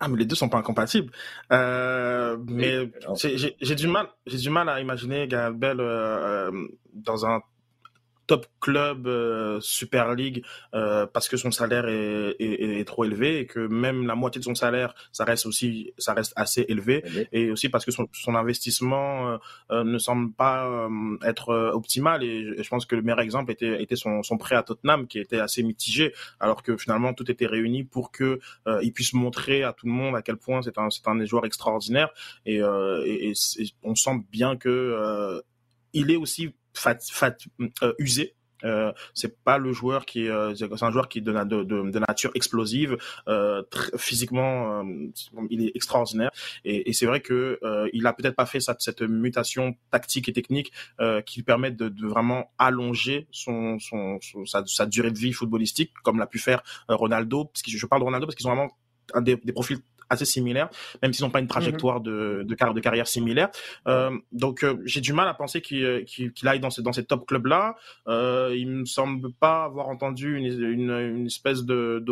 [0.00, 1.12] Ah, mais les deux sont pas incompatibles.
[1.50, 2.90] mais
[3.60, 6.52] j'ai du mal, j'ai du mal à imaginer Garrett Bale
[6.92, 7.40] dans un
[8.26, 9.08] top club
[9.60, 14.14] Super League parce que son salaire est, est, est, trop élevé et que même la
[14.14, 17.04] moitié de son salaire, ça reste aussi, ça reste assez élevé.
[17.32, 19.38] Et aussi parce que son, son investissement
[19.70, 20.88] ne semble pas
[21.22, 22.22] être optimal.
[22.22, 25.18] Et, je pense que le meilleur exemple était, était son, son prêt à Tottenham qui
[25.18, 28.40] était assez mitigé alors que finalement tout était réuni pour que
[28.82, 31.26] il puisse montrer à tout le monde à quel point c'est un, c'est un des
[31.26, 32.10] joueurs extraordinaires.
[32.46, 35.42] Et, et, et on sent bien que
[35.92, 37.36] il est aussi fat, fat,
[37.82, 38.34] euh, usé.
[38.64, 41.98] Euh, c'est pas le joueur qui euh, c'est un joueur qui est de, de, de,
[42.08, 42.96] nature explosive,
[43.28, 43.62] euh,
[43.96, 45.10] physiquement, euh,
[45.50, 46.30] il est extraordinaire.
[46.64, 50.28] Et, et c'est vrai que euh, il a peut-être pas fait cette, cette mutation tactique
[50.28, 50.72] et technique
[51.26, 55.92] qui lui permet de, de, vraiment allonger son, son, sa, sa, durée de vie footballistique,
[56.02, 57.46] comme l'a pu faire Ronaldo.
[57.46, 58.70] Parce que je parle de Ronaldo parce qu'ils ont vraiment
[59.12, 59.78] un des, des profils
[60.10, 60.68] assez similaires,
[61.02, 63.50] même s'ils n'ont pas une trajectoire de, de, de, carrière similaire.
[63.88, 67.04] Euh, donc euh, j'ai du mal à penser qu'il qu'il aille dans ces, dans ces
[67.04, 67.76] top clubs-là.
[68.08, 72.04] Euh, il me semble pas avoir entendu une, une, une espèce de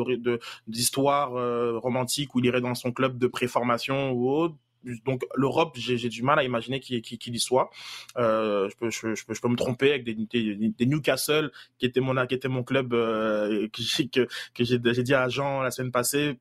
[0.67, 4.57] d'histoire euh, romantique où il irait dans son club de préformation ou autre
[5.05, 7.71] donc l'Europe, j'ai du mal à imaginer qu'il qu y soit.
[8.17, 11.51] Euh, je, peux, je, je, peux, je, peux, me tromper avec des, des, des, Newcastle
[11.79, 15.71] qui était mon qui était mon club euh, que, que j'ai dit à Jean la
[15.71, 16.39] semaine passée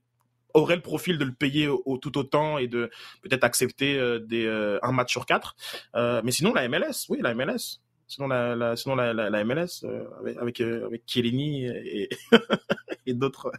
[0.53, 2.89] aurait le profil de le payer au, tout autant et de
[3.21, 5.55] peut-être accepter euh, des, euh, un match sur quatre.
[5.95, 7.81] Euh, mais sinon, la MLS, oui, la MLS.
[8.07, 9.85] Sinon, la, la sinon la, la, MLS,
[10.19, 12.09] avec, avec, avec Chiellini et,
[13.05, 13.53] et d'autres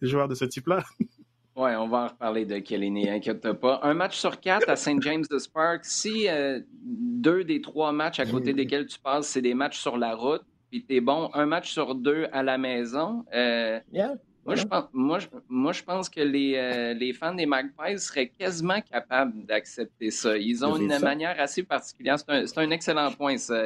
[0.00, 0.84] joueurs de ce type-là.
[1.56, 3.80] Oui, on va en reparler de Chiellini, inquiète pas.
[3.82, 5.02] Un match sur quatre à St.
[5.02, 5.84] James de Spark.
[5.84, 6.28] Si
[6.84, 10.42] deux des trois matchs à côté desquels tu passes, c'est des matchs sur la route,
[10.70, 14.14] puis t'es bon, un match sur deux à la maison, yeah.
[14.48, 17.98] Moi, je pense, moi, je, moi, je pense que les, euh, les fans des Magpies
[17.98, 20.38] seraient quasiment capables d'accepter ça.
[20.38, 22.16] Ils ont une manière assez particulière.
[22.18, 23.62] C'est un, un, excellent point, ça.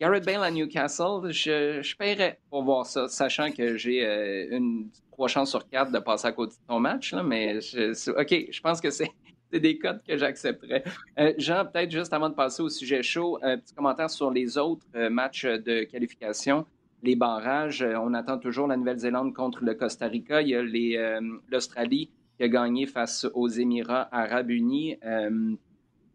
[0.00, 4.90] Garrett Bale à Newcastle, je, je paierais pour voir ça, sachant que j'ai euh, une
[5.10, 7.12] trois chances sur quatre de passer à côté de ton match.
[7.12, 9.10] Là, mais je, OK, je pense que c'est
[9.52, 10.84] des codes que j'accepterais.
[11.18, 14.56] Euh, Jean, peut-être juste avant de passer au sujet chaud, un petit commentaire sur les
[14.56, 16.64] autres matchs de qualification
[17.02, 17.82] les barrages.
[17.82, 20.40] Euh, on attend toujours la Nouvelle-Zélande contre le Costa Rica.
[20.40, 24.96] Il y a euh, l'Australie qui a gagné face aux Émirats arabes unis.
[25.04, 25.54] Euh,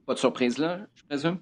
[0.05, 1.37] pas de surprise là, je présume?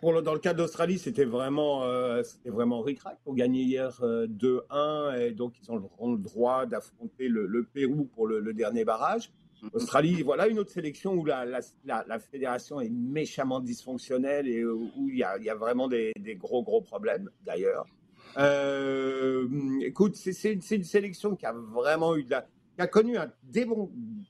[0.00, 4.02] Pour le, dans le cas d'Australie, c'était vraiment, euh, c'était vraiment ric pour gagner hier
[4.02, 8.84] 2-1 et donc ils ont le droit d'affronter le, le, Pérou pour le, le dernier
[8.84, 9.32] barrage.
[9.62, 9.70] Mm-hmm.
[9.72, 14.62] Australie, voilà une autre sélection où la, la, la, la, fédération est méchamment dysfonctionnelle et
[14.62, 17.86] où il y a, il y a vraiment des, des gros gros problèmes d'ailleurs.
[18.38, 19.48] Euh,
[19.80, 23.30] écoute, c'est une, sélection qui a vraiment eu de la, qui a connu un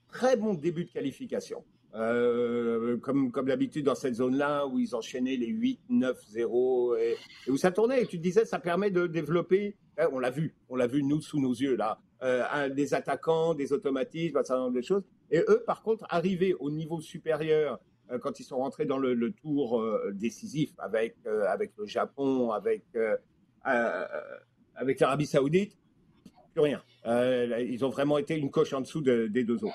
[0.08, 1.64] très bon début de qualification.
[1.94, 7.16] Euh, comme, comme d'habitude dans cette zone-là où ils enchaînaient les 8, 9, 0 et,
[7.48, 8.02] où ça tournait.
[8.02, 11.20] Et tu disais, ça permet de développer, hein, on l'a vu, on l'a vu nous
[11.20, 15.02] sous nos yeux là, euh, des attaquants, des automatismes, un certain nombre de choses.
[15.30, 17.78] Et eux, par contre, arrivés au niveau supérieur,
[18.20, 19.82] quand ils sont rentrés dans le, le tour
[20.12, 22.84] décisif avec, avec le Japon, avec
[23.64, 25.76] avec l'Arabie Saoudite,
[26.52, 26.82] plus rien.
[27.06, 29.74] Euh, ils ont vraiment été une coche en dessous de, des deux autres.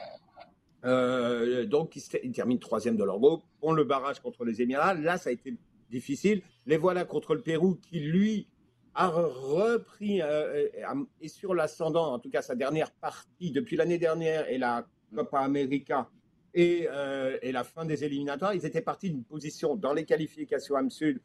[0.85, 4.93] Euh, donc, ils, terminent troisième de leur groupe, ont le barrage contre les Émirats.
[4.93, 5.55] Là, ça a été
[5.89, 6.41] difficile.
[6.65, 8.47] Les voilà contre le Pérou, qui lui
[8.93, 10.67] a repris euh,
[11.21, 15.39] et sur l'ascendant, en tout cas sa dernière partie depuis l'année dernière et la Copa
[15.39, 16.09] América
[16.55, 18.55] et, euh, la fin des éliminatoires.
[18.55, 21.21] Ils étaient partis d'une position dans les qualifications âme sud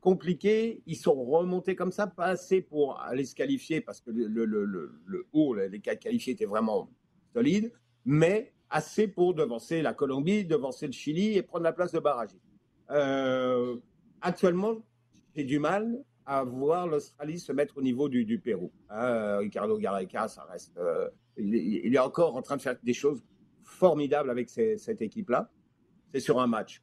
[0.00, 0.82] compliqué.
[0.86, 5.26] Ils sont remontés comme ça, pas assez pour aller se qualifier parce que le, le,
[5.32, 6.90] haut, les cas qualifiés étaient vraiment
[7.32, 7.72] solides,
[8.04, 12.30] mais assez pour devancer la Colombie, devancer le Chili et prendre la place de barrage.
[12.90, 13.76] Euh,
[14.20, 14.76] actuellement,
[15.34, 18.72] j'ai du mal à voir l'Australie se mettre au niveau du, du Pérou.
[18.90, 23.22] Euh, Ricardo Gareca, ça reste, euh, il, est encore en train de faire des choses
[23.62, 25.50] formidables avec cette équipe-là.
[26.12, 26.82] C'est sur un match.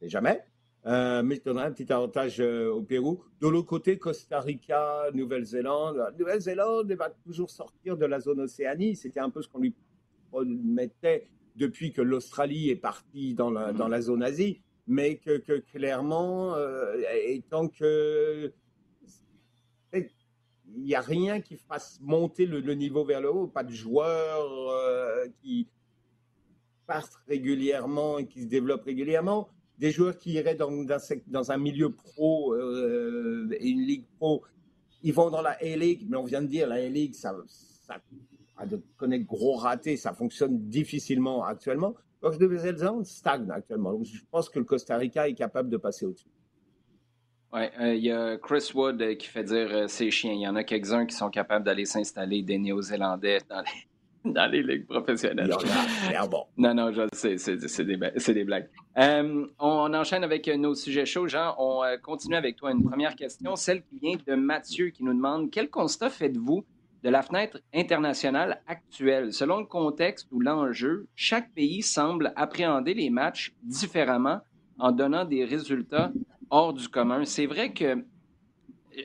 [0.00, 0.44] Et jamais.
[0.86, 3.22] Euh, mais je donnerai un petit avantage euh, au Pérou.
[3.40, 6.14] De l'autre côté, Costa Rica, Nouvelle-Zélande.
[6.18, 8.94] Nouvelle-Zélande va toujours sortir de la zone Océanie.
[8.94, 9.74] C'était un peu ce qu'on lui
[10.30, 14.60] promettait depuis que l'Australie est partie dans la, dans la zone Asie.
[14.86, 16.94] Mais que, clairement, euh,
[17.78, 18.52] que
[20.76, 23.72] il n'y a rien qui fasse monter le, le, niveau vers le haut, pas de
[23.72, 25.68] joueurs euh, qui
[26.86, 29.48] passent régulièrement et qui se développent régulièrement
[29.78, 34.42] des joueurs qui iraient dans, un milieu pro euh, et une ligue pro,
[35.02, 37.96] ils vont dans la A-League, mais on vient de dire, la A-League, ça, ça
[38.96, 41.94] connaît gros ratés, ça fonctionne difficilement actuellement.
[42.22, 43.92] Donc, de Zélande stagne actuellement.
[43.92, 46.28] Donc, je pense que le Costa Rica est capable de passer au-dessus.
[47.52, 50.32] Oui, il y a Chris Wood qui fait dire c'est chiant.
[50.32, 53.86] Il y en a quelques-uns qui sont capables d'aller s'installer des Néo-Zélandais dans les,
[54.34, 55.50] dans les ligues professionnelles.
[56.56, 58.68] non, non, je le sais, c'est des, des, blagues.
[58.96, 61.28] Euh, on enchaîne avec nos sujets chauds.
[61.28, 62.72] Jean, on euh, continue avec toi.
[62.72, 66.64] Une première question, celle qui vient de Mathieu qui nous demande quel constat faites-vous
[67.02, 69.32] de la fenêtre internationale actuelle?
[69.32, 74.40] Selon le contexte ou l'enjeu, chaque pays semble appréhender les matchs différemment
[74.78, 76.12] en donnant des résultats
[76.48, 77.24] hors du commun.
[77.24, 78.02] C'est vrai que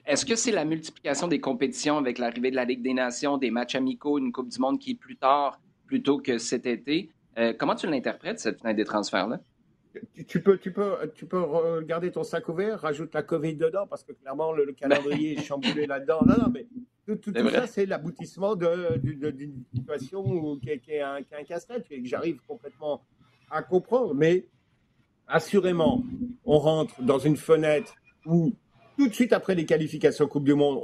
[0.05, 3.51] est-ce que c'est la multiplication des compétitions avec l'arrivée de la Ligue des Nations, des
[3.51, 7.09] matchs amicaux, une Coupe du Monde qui est plus tard plutôt que cet été?
[7.37, 9.39] Euh, comment tu l'interprètes, cette fenêtre des transferts-là?
[10.27, 14.03] Tu peux, tu, peux, tu peux regarder ton sac ouvert, rajoute la COVID dedans, parce
[14.03, 16.19] que clairement, le, calendrier est chamboulé là-dedans.
[16.25, 16.67] Non, non, mais
[17.15, 23.01] tout, ça, c'est l'aboutissement d'une situation qui, est, un, un casse-tête, que j'arrive complètement
[23.49, 24.13] à comprendre.
[24.13, 24.45] Mais
[25.27, 26.03] assurément,
[26.45, 28.53] on rentre dans une fenêtre où
[28.99, 30.77] tout de suite après les qualifications Coupe du Monde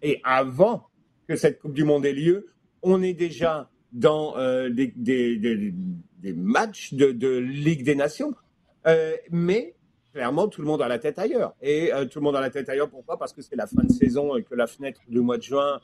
[0.00, 0.88] et avant
[1.28, 2.46] que cette Coupe du Monde ait lieu,
[2.82, 5.74] on est déjà dans euh, des,
[6.34, 8.34] matchs de, Ligue des Nations.
[8.86, 9.76] Euh, mais
[10.14, 11.54] clairement, tout le monde a la tête ailleurs.
[11.60, 13.18] Et euh, tout le monde a la tête ailleurs, pourquoi?
[13.18, 15.78] Parce que c'est la fin de saison et que la fenêtre du mois de juin,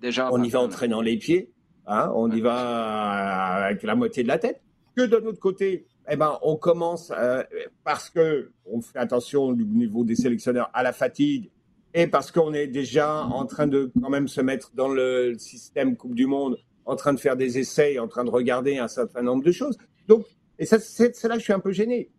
[0.00, 1.50] déjà, on y va en traînant les pieds,
[1.86, 4.62] hein, on y va avec la moitié de la tête.
[4.94, 7.42] Que de notre côté, eh ben, on commence euh,
[7.84, 11.50] parce que on fait attention du niveau des sélectionneurs à la fatigue
[11.94, 15.96] et parce qu'on est déjà en train de quand même se mettre dans le système
[15.96, 19.22] Coupe du Monde, en train de faire des essais, en train de regarder un certain
[19.22, 19.78] nombre de choses.
[20.06, 20.26] Donc,
[20.58, 22.10] et ça, c'est là que je suis un peu gêné.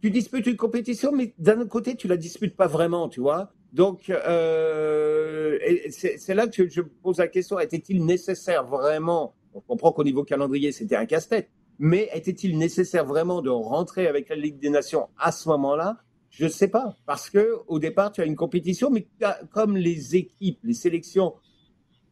[0.00, 3.52] Tu disputes une compétition, mais d'un autre côté, tu la disputes pas vraiment, tu vois.
[3.72, 5.58] Donc, euh,
[5.90, 9.34] c'est là que je pose la question était-il nécessaire vraiment?
[9.54, 14.28] On comprend qu'au niveau calendrier, c'était un casse-tête mais était-il nécessaire vraiment de rentrer avec
[14.28, 15.98] la Ligue des Nations à ce moment-là?
[16.30, 19.08] Je ne sais pas, parce que au départ, tu as une compétition, mais
[19.50, 21.34] comme les équipes, les sélections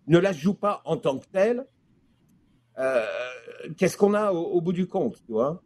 [0.06, 1.66] ne la jouent pas en tant que telle,
[2.78, 3.04] euh,
[3.76, 5.62] qu'est-ce qu'on a au, bout du compte, tu vois?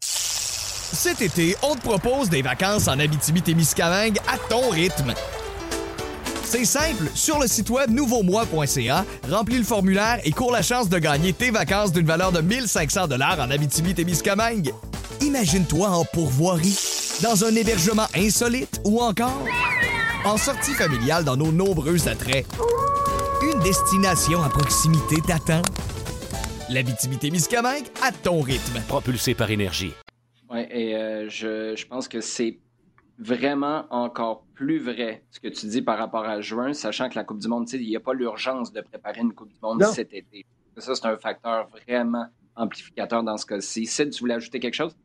[0.00, 5.12] Cet été, on te propose des vacances en Abitibi-Témiscamingue à ton rythme.
[6.50, 10.98] C'est simple, sur le site web nouveaumois.ca, remplis le formulaire et cours la chance de
[10.98, 14.72] gagner tes vacances d'une valeur de 1500 dollars en Abitibi-Témiscamingue.
[15.20, 16.78] Imagine-toi en pourvoirie,
[17.22, 19.44] dans un hébergement insolite ou encore
[20.24, 22.46] en sortie familiale dans nos nombreux attraits.
[23.42, 25.60] Une destination à proximité t'attend.
[26.70, 28.80] L'Abitibi-Témiscamingue à ton rythme.
[28.88, 29.92] Propulsé par énergie.
[30.50, 32.58] Oui, et euh, je, je pense que c'est
[33.18, 37.22] vraiment encore plus vrai ce que tu dis par rapport à juin, sachant que la
[37.22, 40.12] Coupe du Monde, il n'y a pas l'urgence de préparer une Coupe du Monde cet
[40.12, 40.44] été.
[40.76, 43.86] Ça, c'est un facteur vraiment amplificateur dans ce cas-ci.
[43.86, 44.96] Sid, tu voulais ajouter quelque chose?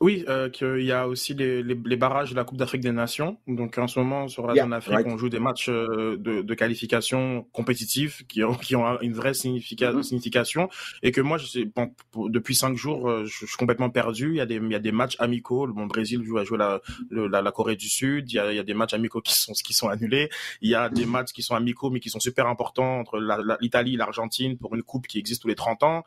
[0.00, 2.92] Oui, euh, qu'il y a aussi les, les, les, barrages de la Coupe d'Afrique des
[2.92, 3.38] Nations.
[3.46, 6.54] Donc en ce moment, sur la zone Afrique, on joue des matchs euh, de, de,
[6.54, 10.02] qualification compétitifs qui ont, qui ont une vraie mm-hmm.
[10.02, 10.68] signification.
[11.02, 11.92] Et que moi, je sais, bon,
[12.28, 14.30] depuis cinq jours, euh, je, suis complètement perdu.
[14.30, 15.66] Il y, a des, il y a des matchs amicaux.
[15.66, 18.30] Le Brésil joue à jouer la, la, la, Corée du Sud.
[18.30, 20.28] Il y, a, il y a des matchs amicaux qui sont, qui sont annulés.
[20.60, 23.18] Il y a des matchs qui sont amicaux, mais qui sont super importants entre
[23.60, 26.04] l'Italie et l'Argentine pour une coupe qui existe tous les 30 ans.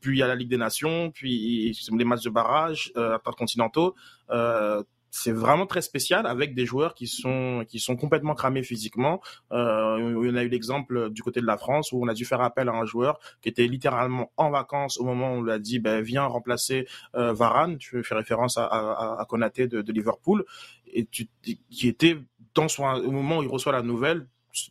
[0.00, 3.94] Puis il y a la Ligue des Nations, puis les matchs de barrage euh, intercontinentaux.
[4.30, 4.82] Euh,
[5.16, 9.20] c'est vraiment très spécial avec des joueurs qui sont qui sont complètement cramés physiquement.
[9.52, 12.40] Euh, on a eu l'exemple du côté de la France où on a dû faire
[12.42, 15.58] appel à un joueur qui était littéralement en vacances au moment où on lui a
[15.58, 17.78] dit ben, viens remplacer euh, Varane.
[17.78, 20.44] Tu fais référence à, à, Konaté de, Liverpool
[20.92, 22.18] et qui était
[22.54, 24.26] dans son, au moment où il reçoit la nouvelle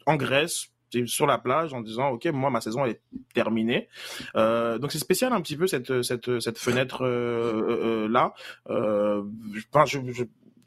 [0.05, 0.74] en Grèce
[1.05, 3.01] sur la plage en disant ok moi ma saison est
[3.33, 3.87] terminée.
[4.35, 8.33] Euh, donc c'est spécial un petit peu cette cette cette fenêtre euh, euh, là.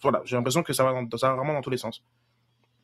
[0.01, 2.03] Voilà j'ai l'impression que ça va ça va vraiment dans tous les sens.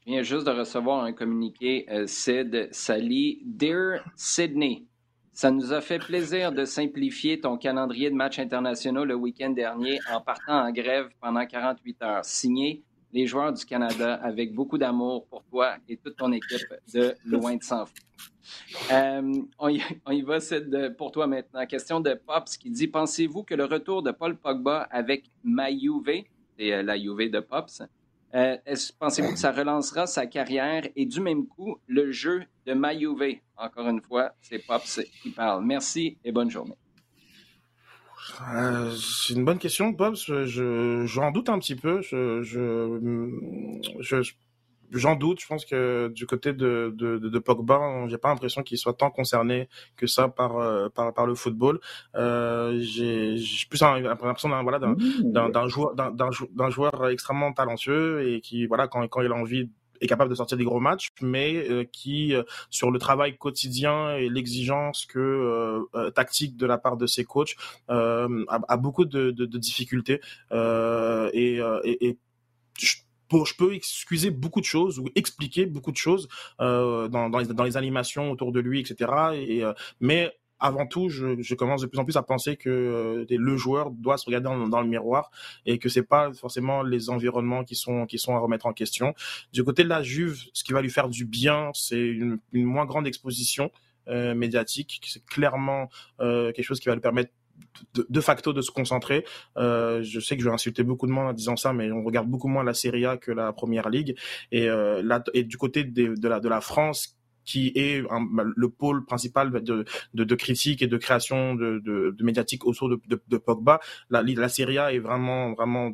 [0.07, 3.41] Je viens juste de recevoir un communiqué Sid Sally.
[3.45, 4.87] Dear Sydney
[5.35, 9.99] ça nous a fait plaisir de simplifier ton calendrier de matchs internationaux le week-end dernier
[10.13, 12.25] en partant en grève pendant 48 heures.
[12.25, 12.85] Signé
[13.15, 17.57] les joueurs du Canada avec beaucoup d'amour pour toi et toute ton équipe de loin
[17.57, 17.85] de sang
[18.93, 20.39] euh, on, y, va
[20.99, 21.65] pour toi maintenant.
[21.65, 26.73] Question de Pops qui dit Pensez-vous que le retour de Paul Pogba avec ma c'est
[26.73, 27.83] euh, la Juve de Pops,
[28.35, 28.57] euh,
[28.99, 30.87] pensez-vous que ça relancera sa carrière?
[30.95, 32.93] Et du même coup le jeu de ma
[33.57, 35.65] Encore une fois, c'est Pops qui parle.
[35.65, 36.77] Merci et bonne journée.
[38.55, 40.15] Euh, c'est une bonne question, Bob.
[40.17, 42.03] Je, j'en doute un petit peu.
[42.03, 42.99] Je, je,
[44.01, 44.33] je,
[44.93, 45.41] j'en doute.
[45.41, 49.11] Je pense que du côté de, de, de, Pogba, j'ai pas l'impression qu'il soit tant
[49.11, 51.81] concerné que ça par euh, par, par le football.
[52.15, 53.37] Euh, j'ai
[53.69, 54.97] plus l'impression d'un voilà d'un
[55.51, 59.71] d'un joueur d'un joueur extrêmement talentueux et qui voilà quand quand il a envie
[60.01, 64.17] est capable de sortir des gros matchs, mais euh, qui, euh, sur le travail quotidien
[64.17, 65.19] et l'exigence que
[65.95, 67.57] euh, tactique de la part de ses coachs,
[67.89, 68.27] a,
[68.69, 70.21] a, beaucoup de, de, de difficultés.
[70.53, 72.19] et, et, et
[72.79, 72.97] je,
[73.33, 76.29] je peux excuser beaucoup de choses ou expliquer beaucoup de choses
[76.59, 79.11] dans, dans, les, dans les animations autour de lui, etc.
[79.35, 79.63] Et,
[80.01, 80.33] mais
[80.65, 83.91] avant tout, je, je, commence de plus en plus à penser que euh, le joueur
[83.91, 85.31] doit se regarder dans, le miroir
[85.67, 89.15] et que c'est pas forcément les environnements qui sont qui sont à remettre en question.
[89.53, 92.65] Du côté de la Juve, ce qui va lui faire du bien, c'est une, une,
[92.65, 93.71] moins grande exposition
[94.09, 95.03] euh, médiatique.
[95.07, 95.91] C'est clairement
[96.21, 97.31] euh, quelque chose qui va lui permettre
[97.95, 99.25] de, de, facto de se concentrer.
[99.59, 102.03] Euh, je sais que je vais insulter beaucoup de monde en disant ça, mais on
[102.03, 104.17] regarde beaucoup moins la Serie A que la Première Ligue.
[104.51, 108.03] Et, euh, là, et du côté de, la, de la France, qui est
[108.57, 109.85] le pôle principal de,
[110.15, 113.81] de, critique et de création de, de, de médiatique autour de, de, Pogba.
[114.11, 115.93] La, la A est vraiment, vraiment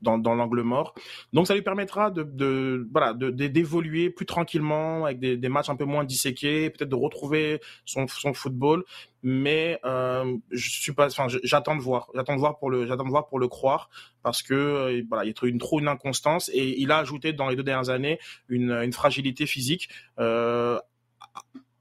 [0.00, 0.94] dans, dans l'angle mort.
[1.32, 5.68] Donc ça lui permettra de, de voilà de d'évoluer plus tranquillement avec des, des, matchs
[5.68, 8.84] un peu moins disséqués, peut-être de retrouver son, son football.
[9.22, 13.04] Mais euh, je suis pas, enfin j'attends de voir, j'attends de voir pour le, j'attends
[13.04, 13.88] de voir pour le croire
[14.22, 17.32] parce que euh, voilà il y a une trop une inconstance et il a ajouté
[17.32, 19.88] dans les deux dernières années une, une fragilité physique.
[20.18, 20.78] Euh,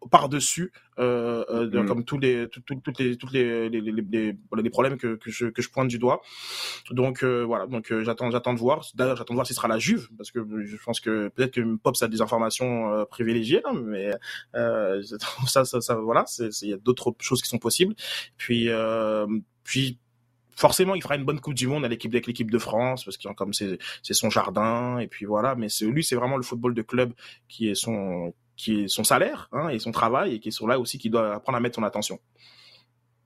[0.09, 1.85] par-dessus, euh, euh, mm.
[1.87, 5.29] comme tous les, tout, tout, toutes les, toutes les, les, les, les, problèmes que, que,
[5.29, 6.21] je, que je pointe du doigt.
[6.89, 8.85] Donc euh, voilà, donc euh, j'attends, j'attends de voir.
[8.95, 11.53] D'ailleurs, j'attends de voir si ce sera la Juve, parce que je pense que peut-être
[11.53, 14.11] que Pops a des informations euh, privilégiées, hein, mais
[15.47, 17.95] ça, ça, ça, voilà, il y a d'autres choses qui sont possibles.
[18.37, 18.69] Puis,
[19.63, 19.99] puis
[20.55, 23.17] forcément il fera une bonne coupe du monde à l'équipe avec l'équipe de France parce
[23.17, 26.43] qu'il comme c'est c'est son jardin et puis voilà mais c'est lui c'est vraiment le
[26.43, 27.13] football de club
[27.47, 30.79] qui est son qui est son salaire hein, et son travail et qui sont là
[30.79, 32.19] aussi qui doit apprendre à mettre son attention.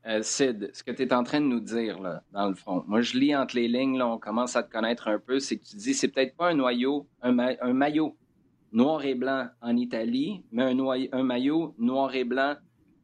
[0.07, 2.83] Euh, Sid, ce que tu es en train de nous dire, là, dans le fond,
[2.87, 5.57] moi je lis entre les lignes, là, on commence à te connaître un peu, c'est
[5.57, 8.15] que tu dis c'est peut-être pas un noyau, un, un, maillot
[8.71, 10.77] noir et blanc en Italie, mais un,
[11.11, 12.55] un maillot noir et blanc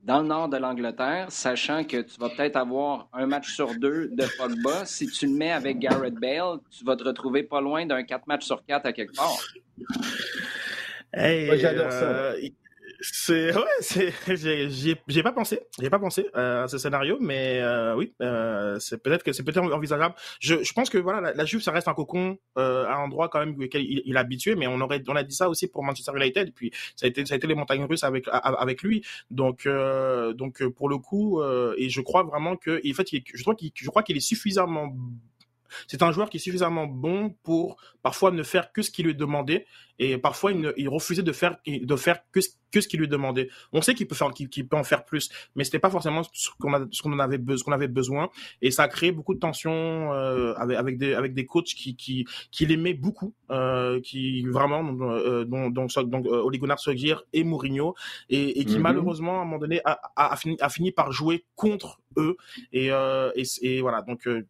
[0.03, 4.09] dans le nord de l'Angleterre, sachant que tu vas peut-être avoir un match sur deux
[4.09, 4.85] de Pogba.
[4.85, 8.27] Si tu le mets avec Garrett Bale, tu vas te retrouver pas loin d'un quatre
[8.27, 9.37] matchs sur quatre à quelque part.
[11.13, 12.03] Hey, j'adore ça.
[12.03, 12.49] Euh,
[13.01, 14.13] c'est ouais, c'est
[15.07, 19.01] j'ai pas pensé, j'ai pas pensé euh, à ce scénario, mais euh, oui, euh, c'est
[19.01, 20.15] peut-être que c'est peut-être envisageable.
[20.39, 23.29] Je, je pense que voilà, la, la, Juve ça reste un cocon, euh, un endroit
[23.29, 25.67] quand même auquel il, il, est habitué, mais on aurait on a dit ça aussi
[25.67, 28.25] pour Manchester United, et puis ça a été ça a été les montagnes russes avec
[28.31, 31.41] avec lui, donc euh, donc pour le coup,
[31.77, 34.19] et je crois vraiment que en fait, il, je crois qu'il je crois qu'il est
[34.19, 34.93] suffisamment
[35.87, 39.11] c'est un joueur qui est suffisamment bon pour parfois ne faire que ce qui lui
[39.11, 39.65] est demandé
[39.99, 42.39] et parfois il, il refusait de faire de faire que,
[42.71, 43.49] que ce qui lui est demandé.
[43.71, 46.49] On sait qu'il peut faire qu'il peut en faire plus, mais c'était pas forcément ce
[46.59, 48.29] qu'on a ce qu'on avait besoin qu'on avait besoin
[48.61, 51.95] et ça a créé beaucoup de tensions euh, avec avec des avec des coachs qui
[51.95, 55.87] qui qui l'aimaient beaucoup, euh, qui vraiment euh, dont dont,
[56.25, 56.79] Ole Gunnar
[57.33, 57.95] et Mourinho
[58.29, 58.79] et, et qui mm-hmm.
[58.79, 62.35] malheureusement à un moment donné a, a, a, fini, a fini par jouer contre eux
[62.73, 64.45] et, euh, et, et voilà donc euh,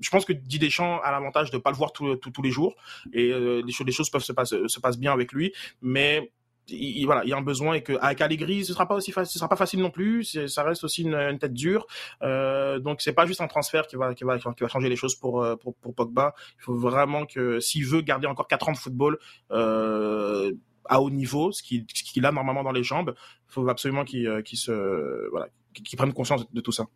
[0.00, 2.74] je pense que Didier Deschamps a l'avantage de pas le voir tous les jours
[3.12, 6.30] et euh, les, choses, peuvent se passer bien avec lui, mais
[6.68, 9.12] il, voilà, il y a un besoin et que avec Allegri, ce sera pas aussi
[9.12, 10.46] facile, ce sera pas facile non plus.
[10.48, 11.86] Ça reste aussi une, tête dure.
[12.22, 14.38] Euh, donc c'est pas juste un transfert qui va
[14.68, 16.34] changer les choses pour euh, pour, Pogba.
[16.58, 19.18] Il faut vraiment que s'il veut garder encore quatre ans de football
[19.50, 20.52] euh,
[20.84, 24.28] à haut niveau, ce qu'il a normalement dans les jambes, il faut absolument qu'il
[25.30, 26.86] voilà qu'il prenne conscience de tout ça.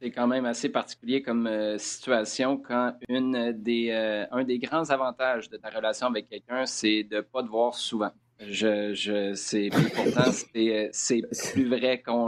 [0.00, 4.88] C'est quand même assez particulier comme euh, situation quand une des, euh, un des grands
[4.90, 8.10] avantages de ta relation avec quelqu'un, c'est de ne pas te voir souvent.
[8.38, 11.22] Je, je, c'est, pourtant, c'est, c'est
[11.52, 12.26] plus vrai qu'on,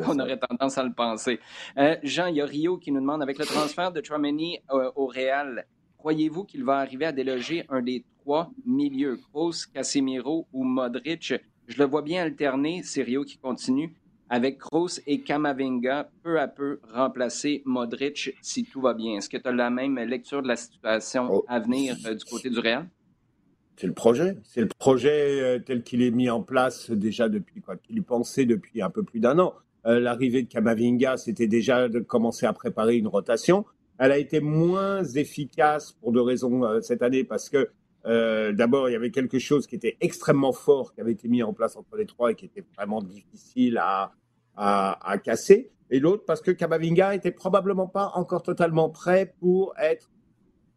[0.00, 1.38] qu'on aurait tendance à le penser.
[1.78, 5.06] Euh, Jean, il y a Rio qui nous demande, avec le transfert de Tromeni au
[5.06, 5.64] Real,
[5.98, 11.34] croyez-vous qu'il va arriver à déloger un des trois milieux, Kroos, Casemiro ou Modric?
[11.68, 13.94] Je le vois bien alterner, c'est Rio qui continue
[14.32, 19.18] avec Kroos et Kamavinga peu à peu remplacer Modric si tout va bien.
[19.18, 21.44] Est-ce que tu as la même lecture de la situation oh.
[21.48, 22.88] à venir euh, du côté du Real?
[23.76, 24.38] C'est le projet.
[24.42, 28.00] C'est le projet euh, tel qu'il est mis en place déjà depuis quoi qu'il est
[28.00, 29.52] pensé depuis un peu plus d'un an.
[29.84, 33.66] Euh, l'arrivée de Kamavinga, c'était déjà de commencer à préparer une rotation.
[33.98, 37.68] Elle a été moins efficace pour deux raisons cette année parce que
[38.52, 41.52] d'abord, il y avait quelque chose qui était extrêmement fort, qui avait été mis en
[41.52, 44.12] place entre les trois et qui était vraiment difficile à,
[44.56, 50.10] à, casser, et l'autre parce que Kamavinga était probablement pas encore totalement prêt pour être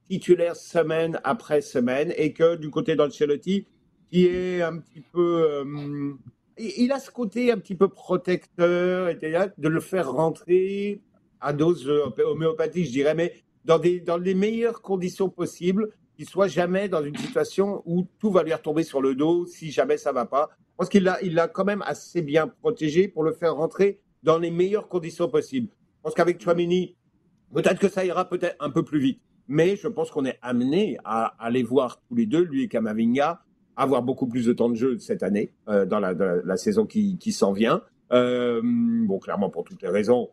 [0.10, 3.68] titulaire semaine après semaine et que du côté d'Ancelotti,
[4.10, 5.64] qui est un petit peu...
[5.66, 6.14] Euh,
[6.58, 11.02] il a ce côté un petit peu protecteur, de le faire rentrer
[11.42, 13.34] à dose homéopathique, je dirais, mais
[13.66, 18.32] dans, des, dans les meilleures conditions possibles, qu'il soit jamais dans une situation où tout
[18.32, 20.50] va lui retomber sur le dos si jamais ça va pas.
[20.76, 24.38] Je pense qu'il l'a il quand même assez bien protégé pour le faire rentrer dans
[24.38, 25.70] les meilleures conditions possibles.
[25.70, 26.98] Je pense qu'avec Chouamini,
[27.54, 29.22] peut-être que ça ira peut-être un peu plus vite.
[29.48, 33.42] Mais je pense qu'on est amené à aller voir tous les deux, lui et Kamavinga,
[33.78, 37.32] avoir beaucoup plus de temps de jeu cette année, euh, dans, la, saison qui, qui
[37.32, 37.82] s'en vient.
[38.12, 40.30] Euh, bon, clairement pour toutes les raisons,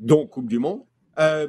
[0.00, 0.82] dont Coupe du Monde.
[1.18, 1.48] Euh,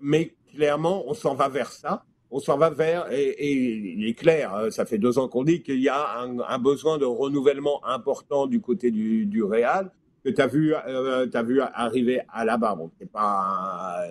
[0.00, 2.06] mais clairement, on s'en va vers ça.
[2.36, 5.62] On s'en va vers, et, il est clair, hein, ça fait deux ans qu'on dit
[5.62, 9.92] qu'il y a un, besoin de renouvellement important du côté du, du Real,
[10.24, 12.76] que tu as, vu, euh, vu arriver à la barre.
[12.76, 14.02] Bon, tu pas,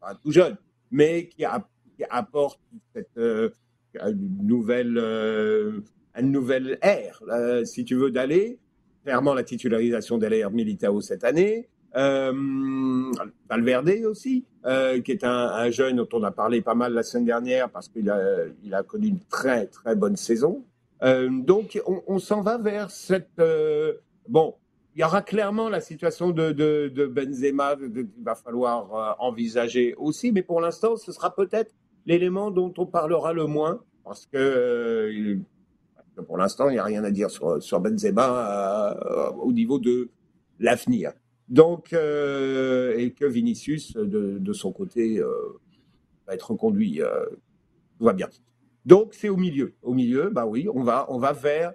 [0.00, 0.56] pas tout jeune,
[0.92, 1.44] mais qui,
[1.96, 2.60] qui apporte
[2.94, 3.50] cette euh,
[4.14, 5.80] nouvelle, euh,
[6.16, 7.20] une nouvelle ère,
[7.64, 8.60] si tu veux, d'aller.
[9.02, 11.68] Clairement, la titularisation d'Alair Militao cette année.
[11.96, 13.12] Euh,
[13.48, 17.02] Valverde aussi, euh, qui est un, un, jeune dont on a parlé pas mal la
[17.02, 20.64] semaine dernière parce qu'il a, connu une très très bonne saison.
[21.02, 23.94] Euh, donc on, s'en va vers cette euh,
[24.28, 24.54] bon.
[24.96, 30.60] Il y aura clairement la situation de, Benzema qu'il va falloir envisager aussi, mais pour
[30.60, 31.74] l'instant, ce sera peut-être
[32.06, 35.36] l'élément dont on parlera le moins parce que,
[36.28, 38.96] pour l'instant, il n'y a rien à dire sur Benzema
[39.42, 40.10] au niveau de
[40.60, 41.12] l'avenir.
[41.48, 45.30] Donc, euh, et que Vinicius, de, de son côté, euh,
[46.26, 47.02] va être reconduit.
[47.02, 47.26] Euh,
[47.98, 48.28] tout va bien.
[48.86, 49.74] Donc, c'est au milieu.
[49.82, 51.74] Au milieu, bah oui, on va, on va vers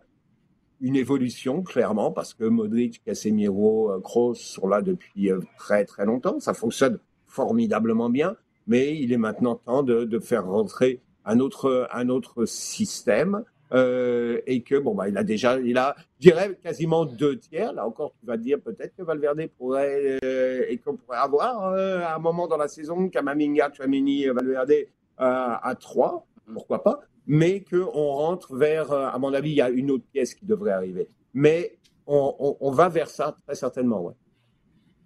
[0.81, 6.39] une évolution, clairement, parce que Modric, Casemiro, Kroos sont là depuis très, très longtemps.
[6.39, 8.35] Ça fonctionne formidablement bien,
[8.67, 14.41] mais il est maintenant temps de, de faire rentrer un autre, un autre système euh,
[14.47, 17.85] et que bon bah il a déjà il a je dirais quasiment deux tiers là
[17.85, 22.15] encore tu vas dire peut-être que Valverde pourrait euh, et qu'on pourrait avoir euh, à
[22.15, 24.73] un moment dans la saison Kamaminga, Chouamini, Valverde
[25.17, 29.69] à trois pourquoi pas mais que on rentre vers à mon avis il y a
[29.69, 34.15] une autre pièce qui devrait arriver mais on va vers ça très certainement ouais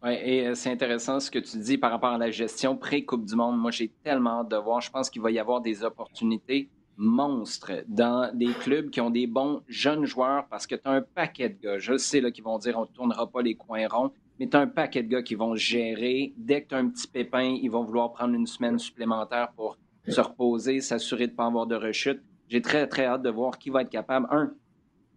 [0.05, 3.36] oui, et c'est intéressant ce que tu dis par rapport à la gestion pré-Coupe du
[3.36, 3.57] Monde.
[3.57, 4.82] Moi, j'ai tellement hâte de voir.
[4.82, 9.27] Je pense qu'il va y avoir des opportunités monstre dans des clubs qui ont des
[9.27, 11.79] bons jeunes joueurs parce que tu as un paquet de gars.
[11.79, 14.61] Je sais qu'ils vont dire on ne tournera pas les coins ronds, mais tu as
[14.61, 16.33] un paquet de gars qui vont gérer.
[16.37, 19.77] Dès que tu as un petit pépin, ils vont vouloir prendre une semaine supplémentaire pour
[20.07, 22.21] se reposer, s'assurer de ne pas avoir de rechute.
[22.49, 24.53] J'ai très, très hâte de voir qui va être capable, un,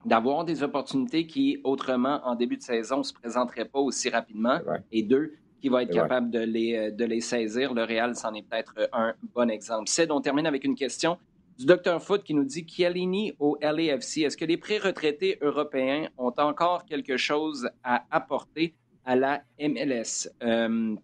[0.04, 4.60] d'avoir des opportunités qui, autrement, en début de saison, ne se présenteraient pas aussi rapidement,
[4.92, 7.74] et deux, qui va être capable de les, de les saisir.
[7.74, 9.88] Le Real, c'en est peut-être un bon exemple.
[9.88, 11.18] C'est on termine avec une question
[11.59, 14.18] du Dr Foot qui nous dit Chiellini au LAFC.
[14.18, 20.28] Est-ce que les pré-retraités européens ont encore quelque chose à apporter à la MLS?
[20.42, 20.96] Euh,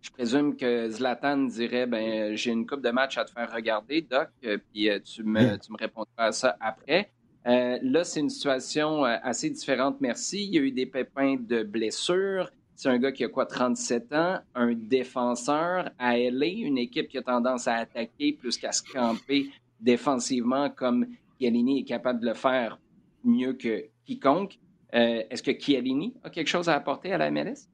[0.00, 4.00] je présume que Zlatan dirait ben j'ai une coupe de match à te faire regarder,
[4.00, 7.10] Doc, euh, puis euh, tu me, tu me répondras à ça après.
[7.46, 10.44] Euh, là, c'est une situation assez différente, merci.
[10.44, 12.50] Il y a eu des pépins de blessures.
[12.76, 17.18] C'est un gars qui a quoi, 37 ans, un défenseur à LA, une équipe qui
[17.18, 19.50] a tendance à attaquer plus qu'à se camper
[19.80, 21.06] défensivement comme
[21.38, 22.78] Chiellini est capable de le faire
[23.24, 24.58] mieux que quiconque.
[24.94, 27.68] Euh, Est-ce que Chiellini a quelque chose à apporter à la MLS?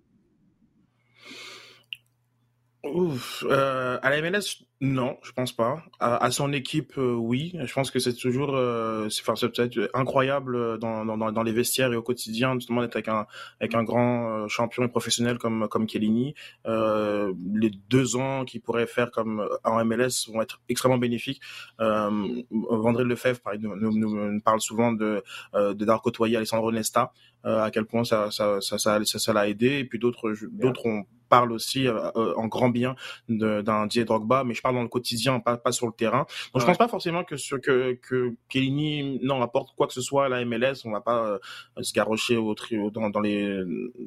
[2.94, 5.82] Ouf, euh, à la MLS, non, je pense pas.
[6.00, 7.56] À, à son équipe, euh, oui.
[7.64, 11.96] Je pense que c'est toujours, euh, c'est peut-être incroyable dans, dans, dans, les vestiaires et
[11.96, 13.26] au quotidien, justement, d'être avec un,
[13.58, 16.34] avec un grand champion et professionnel comme, comme Chiellini.
[16.66, 21.40] Euh, les deux ans qu'il pourrait faire comme en MLS vont être extrêmement bénéfiques.
[21.80, 25.22] Euh, Vendré Lefebvre nous, nous, nous, parle souvent de,
[25.54, 27.12] de d'avoir côtoyé Alessandro Nesta,
[27.44, 29.78] à quel point ça, ça, ça, ça, ça, l'a aidé.
[29.78, 32.94] Et puis d'autres, d'autres ont parle aussi euh, en grand bien
[33.28, 36.20] d'un Didier Drogba, mais je parle dans le quotidien, pas, pas sur le terrain.
[36.20, 36.60] Donc ouais.
[36.60, 40.26] je pense pas forcément que ce que que Kellini non apporte quoi que ce soit
[40.26, 40.84] à la MLS.
[40.84, 41.38] On va pas euh,
[41.82, 43.62] se garrocher au trio dans, dans les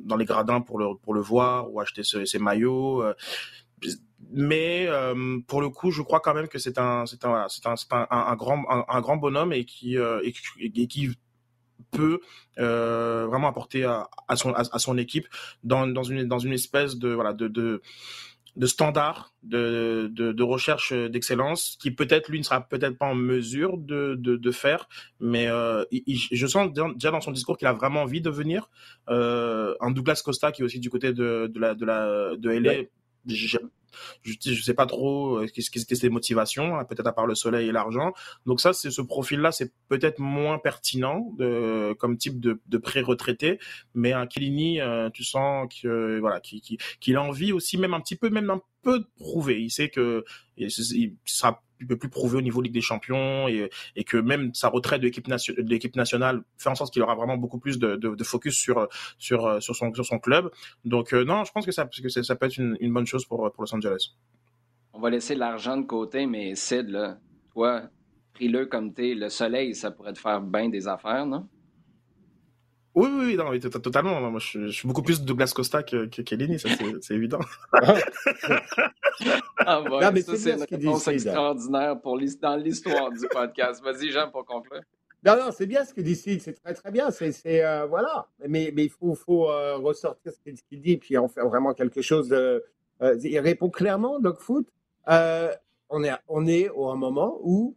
[0.05, 3.03] dans les gradins pour le pour le voir ou acheter ses, ses maillots.
[3.03, 3.13] Euh,
[4.31, 7.65] mais euh, pour le coup, je crois quand même que c'est un c'est un c'est
[7.65, 11.09] un, un, un, grand un, un, grand bonhomme et qui euh, et, et qui
[11.91, 12.19] peut
[12.59, 15.27] euh, vraiment apporter à, à son à, à, son équipe
[15.63, 17.81] dans, dans une dans une espèce de voilà de, de
[18.55, 23.15] de standard de, de, de recherche d'excellence qui peut-être lui ne sera peut-être pas en
[23.15, 27.67] mesure de, de, de faire mais euh, il, je sens déjà dans son discours qu'il
[27.67, 28.69] a vraiment envie de venir
[29.09, 32.49] euh, un Douglas Costa qui est aussi du côté de, de la de la de
[32.49, 32.91] LA ouais.
[34.23, 37.35] Je, je sais pas trop qu'est-ce qui étaient ses motivations, hein, peut-être à part le
[37.35, 38.13] soleil et l'argent.
[38.45, 43.59] Donc ça, c'est ce profil-là, c'est peut-être moins pertinent de, comme type de, de pré-retraité,
[43.93, 44.79] mais un Kilini,
[45.13, 48.49] tu sens que voilà, qu'il qui, qui, a envie aussi, même un petit peu, même
[48.49, 49.61] un peu de prouver.
[49.61, 50.23] Il sait que
[51.25, 54.69] sera il peut plus prouver au niveau Ligue des Champions et, et que même sa
[54.69, 55.53] retraite de l'équipe nation,
[55.95, 59.75] nationale fait en sorte qu'il aura vraiment beaucoup plus de, de, focus sur sur sur
[59.75, 60.49] son sur son club.
[60.85, 63.25] Donc euh, non, je pense que ça que ça, peut être une, une, bonne chose
[63.25, 64.11] pour pour Los Angeles.
[64.93, 67.19] On va laisser l'argent de côté, mais Sid là,
[67.53, 67.83] toi,
[68.33, 71.47] pris-le comme t'es, le soleil, ça pourrait te faire bien des affaires, non?
[72.95, 74.19] Oui, oui, non, oui, totalement.
[74.31, 76.69] Moi, je, je, suis beaucoup plus Douglas Costa que, que Kellini, ça
[77.01, 77.39] c'est évident.
[79.59, 83.83] ah, bon, non, mais ça, c'est une réponse extraordinaire pour dans l'histoire du podcast.
[83.83, 84.81] Vas-y, Jean, pour conclure.
[85.23, 87.11] Non, non, c'est bien ce que dit Sid, c'est très très bien.
[87.11, 88.27] C'est, euh, voilà.
[88.47, 92.01] Mais, mais il faut, faut euh, ressortir ce qu'il dit, puis en faire vraiment quelque
[92.01, 92.63] chose de.
[93.01, 94.67] Euh, il répond clairement, Doc Foot.
[95.07, 97.75] on est, on est au un moment où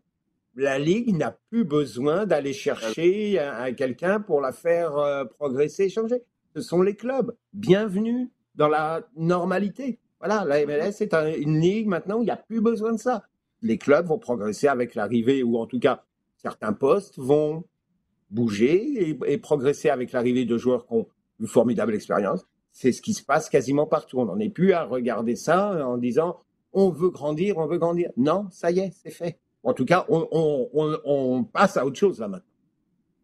[0.54, 3.38] la Ligue n'a plus besoin d'aller chercher
[3.76, 6.22] quelqu'un pour la faire euh, progresser, changer.
[6.54, 7.34] Ce sont les clubs.
[7.52, 9.98] Bienvenue dans la normalité.
[10.18, 13.24] Voilà, la MLS est une ligue maintenant où il n'y a plus besoin de ça.
[13.62, 16.04] Les clubs vont progresser avec l'arrivée, ou en tout cas,
[16.36, 17.64] certains postes vont
[18.30, 21.06] bouger et, progresser avec l'arrivée de joueurs qui ont
[21.40, 22.46] une formidable expérience.
[22.72, 24.20] C'est ce qui se passe quasiment partout.
[24.20, 26.40] On n'en est plus à regarder ça en disant
[26.72, 28.10] on veut grandir, on veut grandir.
[28.16, 29.38] Non, ça y est, c'est fait.
[29.64, 32.46] En tout cas, on, passe à autre chose là maintenant.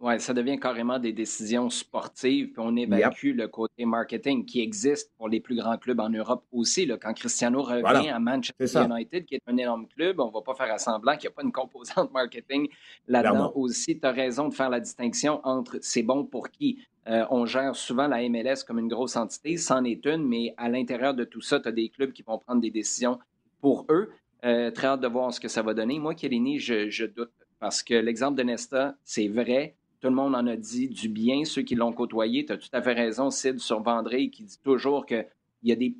[0.01, 5.11] Oui, ça devient carrément des décisions sportives, puis on évacue le côté marketing qui existe
[5.18, 6.86] pour les plus grands clubs en Europe aussi.
[6.86, 10.41] Là, quand Cristiano revient à Manchester United, qui est un énorme club, on ne va
[10.41, 12.68] pas faire à semblant qu'il n'y a pas une composante marketing
[13.09, 13.99] là-dedans aussi.
[13.99, 16.78] Tu as raison de faire la distinction entre c'est bon pour qui?
[17.09, 20.68] Euh, on gère souvent la MLS comme une grosse entité, c'en est une, mais à
[20.68, 23.18] l'intérieur de tout ça, tu as des clubs qui vont prendre des décisions
[23.61, 24.11] pour eux.
[24.45, 25.99] Euh, très hâte de voir ce que ça va donner.
[25.99, 29.74] Moi, Kéléni, je, doute parce que l'exemple de Nesta, c'est vrai.
[30.01, 32.45] Tout le monde en a dit du bien, ceux qui l'ont côtoyé.
[32.47, 35.26] Tu as tout à fait raison, Sid, sur Vendré, qui dit toujours qu'il
[35.64, 35.97] y a des,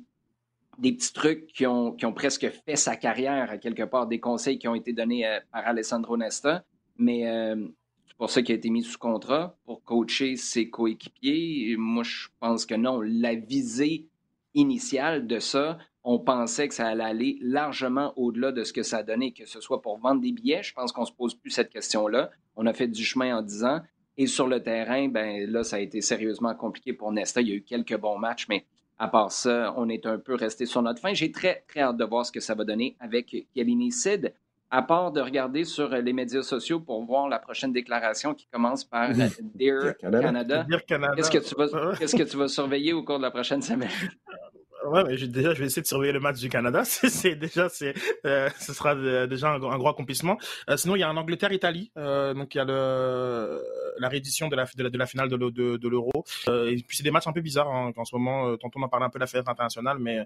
[0.77, 4.57] des petits trucs qui ont, qui ont presque fait sa carrière, quelque part, des conseils
[4.57, 6.63] qui ont été donnés euh, par Alessandro Nesta.
[6.97, 7.67] Mais euh,
[8.07, 11.75] c'est pour ça qu'il a été mis sous contrat, pour coacher ses coéquipiers.
[11.77, 13.01] Moi, je pense que non.
[13.01, 14.07] La visée
[14.53, 18.97] initiale de ça, on pensait que ça allait aller largement au-delà de ce que ça
[18.97, 20.63] a donné, que ce soit pour vendre des billets.
[20.63, 22.29] Je pense qu'on ne se pose plus cette question-là.
[22.55, 23.81] On a fait du chemin en 10 ans.
[24.17, 27.41] Et sur le terrain, ben là, ça a été sérieusement compliqué pour Nesta.
[27.41, 28.65] Il y a eu quelques bons matchs, mais
[28.97, 31.13] à part ça, on est un peu resté sur notre fin.
[31.13, 34.33] J'ai très, très hâte de voir ce que ça va donner avec Kelly Sid.
[34.71, 38.83] À part de regarder sur les médias sociaux pour voir la prochaine déclaration qui commence
[38.83, 39.09] par
[39.55, 40.67] Dear Canada.
[41.15, 43.89] Qu'est-ce que, tu vas, qu'est-ce que tu vas surveiller au cours de la prochaine semaine?
[44.85, 46.83] Ouais, mais déjà, je vais essayer de surveiller le match du Canada.
[46.85, 47.93] C'est déjà, c'est,
[48.25, 48.95] euh, ce sera
[49.27, 50.37] déjà un, gros accomplissement.
[50.69, 51.91] Euh, sinon, il y a un Angleterre-Italie.
[51.97, 53.61] Euh, donc, il y a le,
[53.99, 56.23] la réédition de la, de la, finale de, l'Euro.
[56.47, 58.55] et puis, c'est des matchs un peu bizarres hein, en ce moment.
[58.57, 60.19] tantôt, on en parle un peu de la fête internationale, mais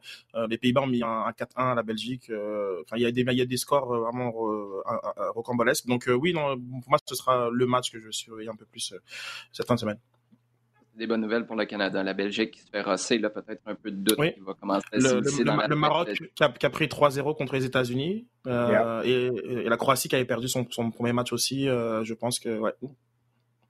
[0.48, 2.30] les Pays-Bas ont mis un, 4-1 à la Belgique.
[2.30, 4.32] Enfin, il y a des, y a des scores vraiment
[5.34, 5.88] rocambolesques.
[5.88, 8.66] Donc, oui, non, pour moi, ce sera le match que je vais surveiller un peu
[8.66, 8.94] plus
[9.52, 10.00] cette fin de semaine
[10.96, 12.04] des bonnes nouvelles pour le Canada.
[12.04, 14.88] La Belgique qui se fait rosser, là, peut-être un peu de doute qui va commencer
[14.92, 19.02] à le, dans le Maroc qui a, qui a, pris 3-0 contre les États-Unis euh,
[19.04, 19.26] et,
[19.66, 21.68] et, la Croatie qui avait perdu son, son premier match aussi.
[21.68, 22.74] Euh, je pense que, ouais.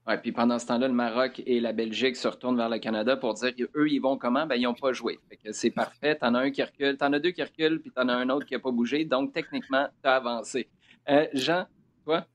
[0.06, 3.16] Ouais, puis pendant ce temps-là, le Maroc et la Belgique se retournent vers le Canada
[3.16, 4.46] pour dire qu'eux, ils vont comment?
[4.46, 5.18] Ben, ils n'ont pas joué.
[5.52, 6.16] c'est parfait.
[6.16, 8.46] T'en as un qui recule, t'en as deux qui reculent, puis t'en as un autre
[8.46, 9.06] qui n'a pas bougé.
[9.06, 10.68] Donc, techniquement, t'as avancé.
[11.10, 11.68] Euh, Jean,
[12.04, 12.26] toi?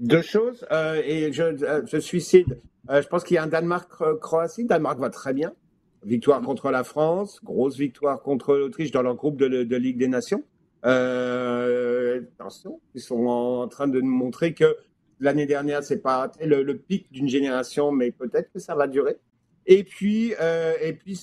[0.00, 2.60] Deux choses, euh, et je, euh, je suicide.
[2.90, 4.64] Euh, je pense qu'il y a un Danemark-Croatie.
[4.64, 5.52] Danemark va très bien.
[6.04, 10.08] Victoire contre la France, grosse victoire contre l'Autriche dans leur groupe de, de, Ligue des
[10.08, 10.44] Nations.
[10.82, 14.76] attention, ils sont en train de nous montrer que
[15.18, 19.16] l'année dernière, c'est pas le, le pic d'une génération, mais peut-être que ça va durer.
[19.66, 20.32] Et puis,
[20.80, 21.20] et puis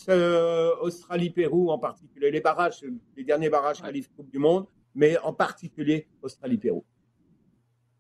[0.82, 2.84] Australie-Pérou en particulier, les barrages,
[3.16, 6.84] les derniers barrages qualifient Coupe du Monde, mais en particulier Australie-Pérou.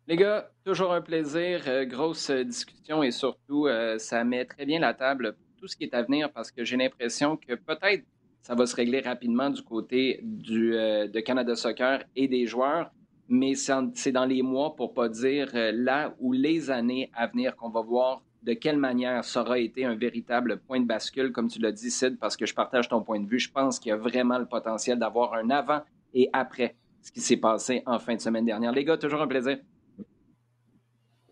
[0.05, 1.61] Les gars, toujours un plaisir.
[1.67, 5.67] Euh, grosse euh, discussion et surtout, euh, ça met très bien la table pour tout
[5.67, 8.03] ce qui est à venir parce que j'ai l'impression que peut-être
[8.41, 12.91] ça va se régler rapidement du côté du, de Canada Soccer et des joueurs,
[13.29, 17.69] mais c'est dans les mois, pour pas dire là ou les années à venir qu'on
[17.69, 21.61] va voir de quelle manière ça aura été un véritable point de bascule, comme tu
[21.61, 23.39] l'as dit, Sid, parce que je partage ton point de vue.
[23.39, 25.79] Je pense qu'il y a vraiment le potentiel d'avoir un avant
[26.13, 28.73] et après ce qui s'est passé en fin de semaine dernière.
[28.73, 29.57] Les gars, toujours un plaisir.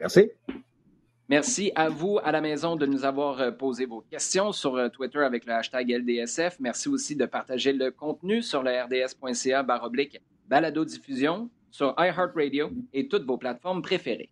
[0.01, 0.31] Merci.
[1.29, 4.89] Merci à vous à la maison de nous avoir euh, posé vos questions sur euh,
[4.89, 6.57] Twitter avec le hashtag LDSF.
[6.59, 13.07] Merci aussi de partager le contenu sur le rds.ca baroblique balado diffusion sur iHeartRadio et
[13.07, 14.31] toutes vos plateformes préférées.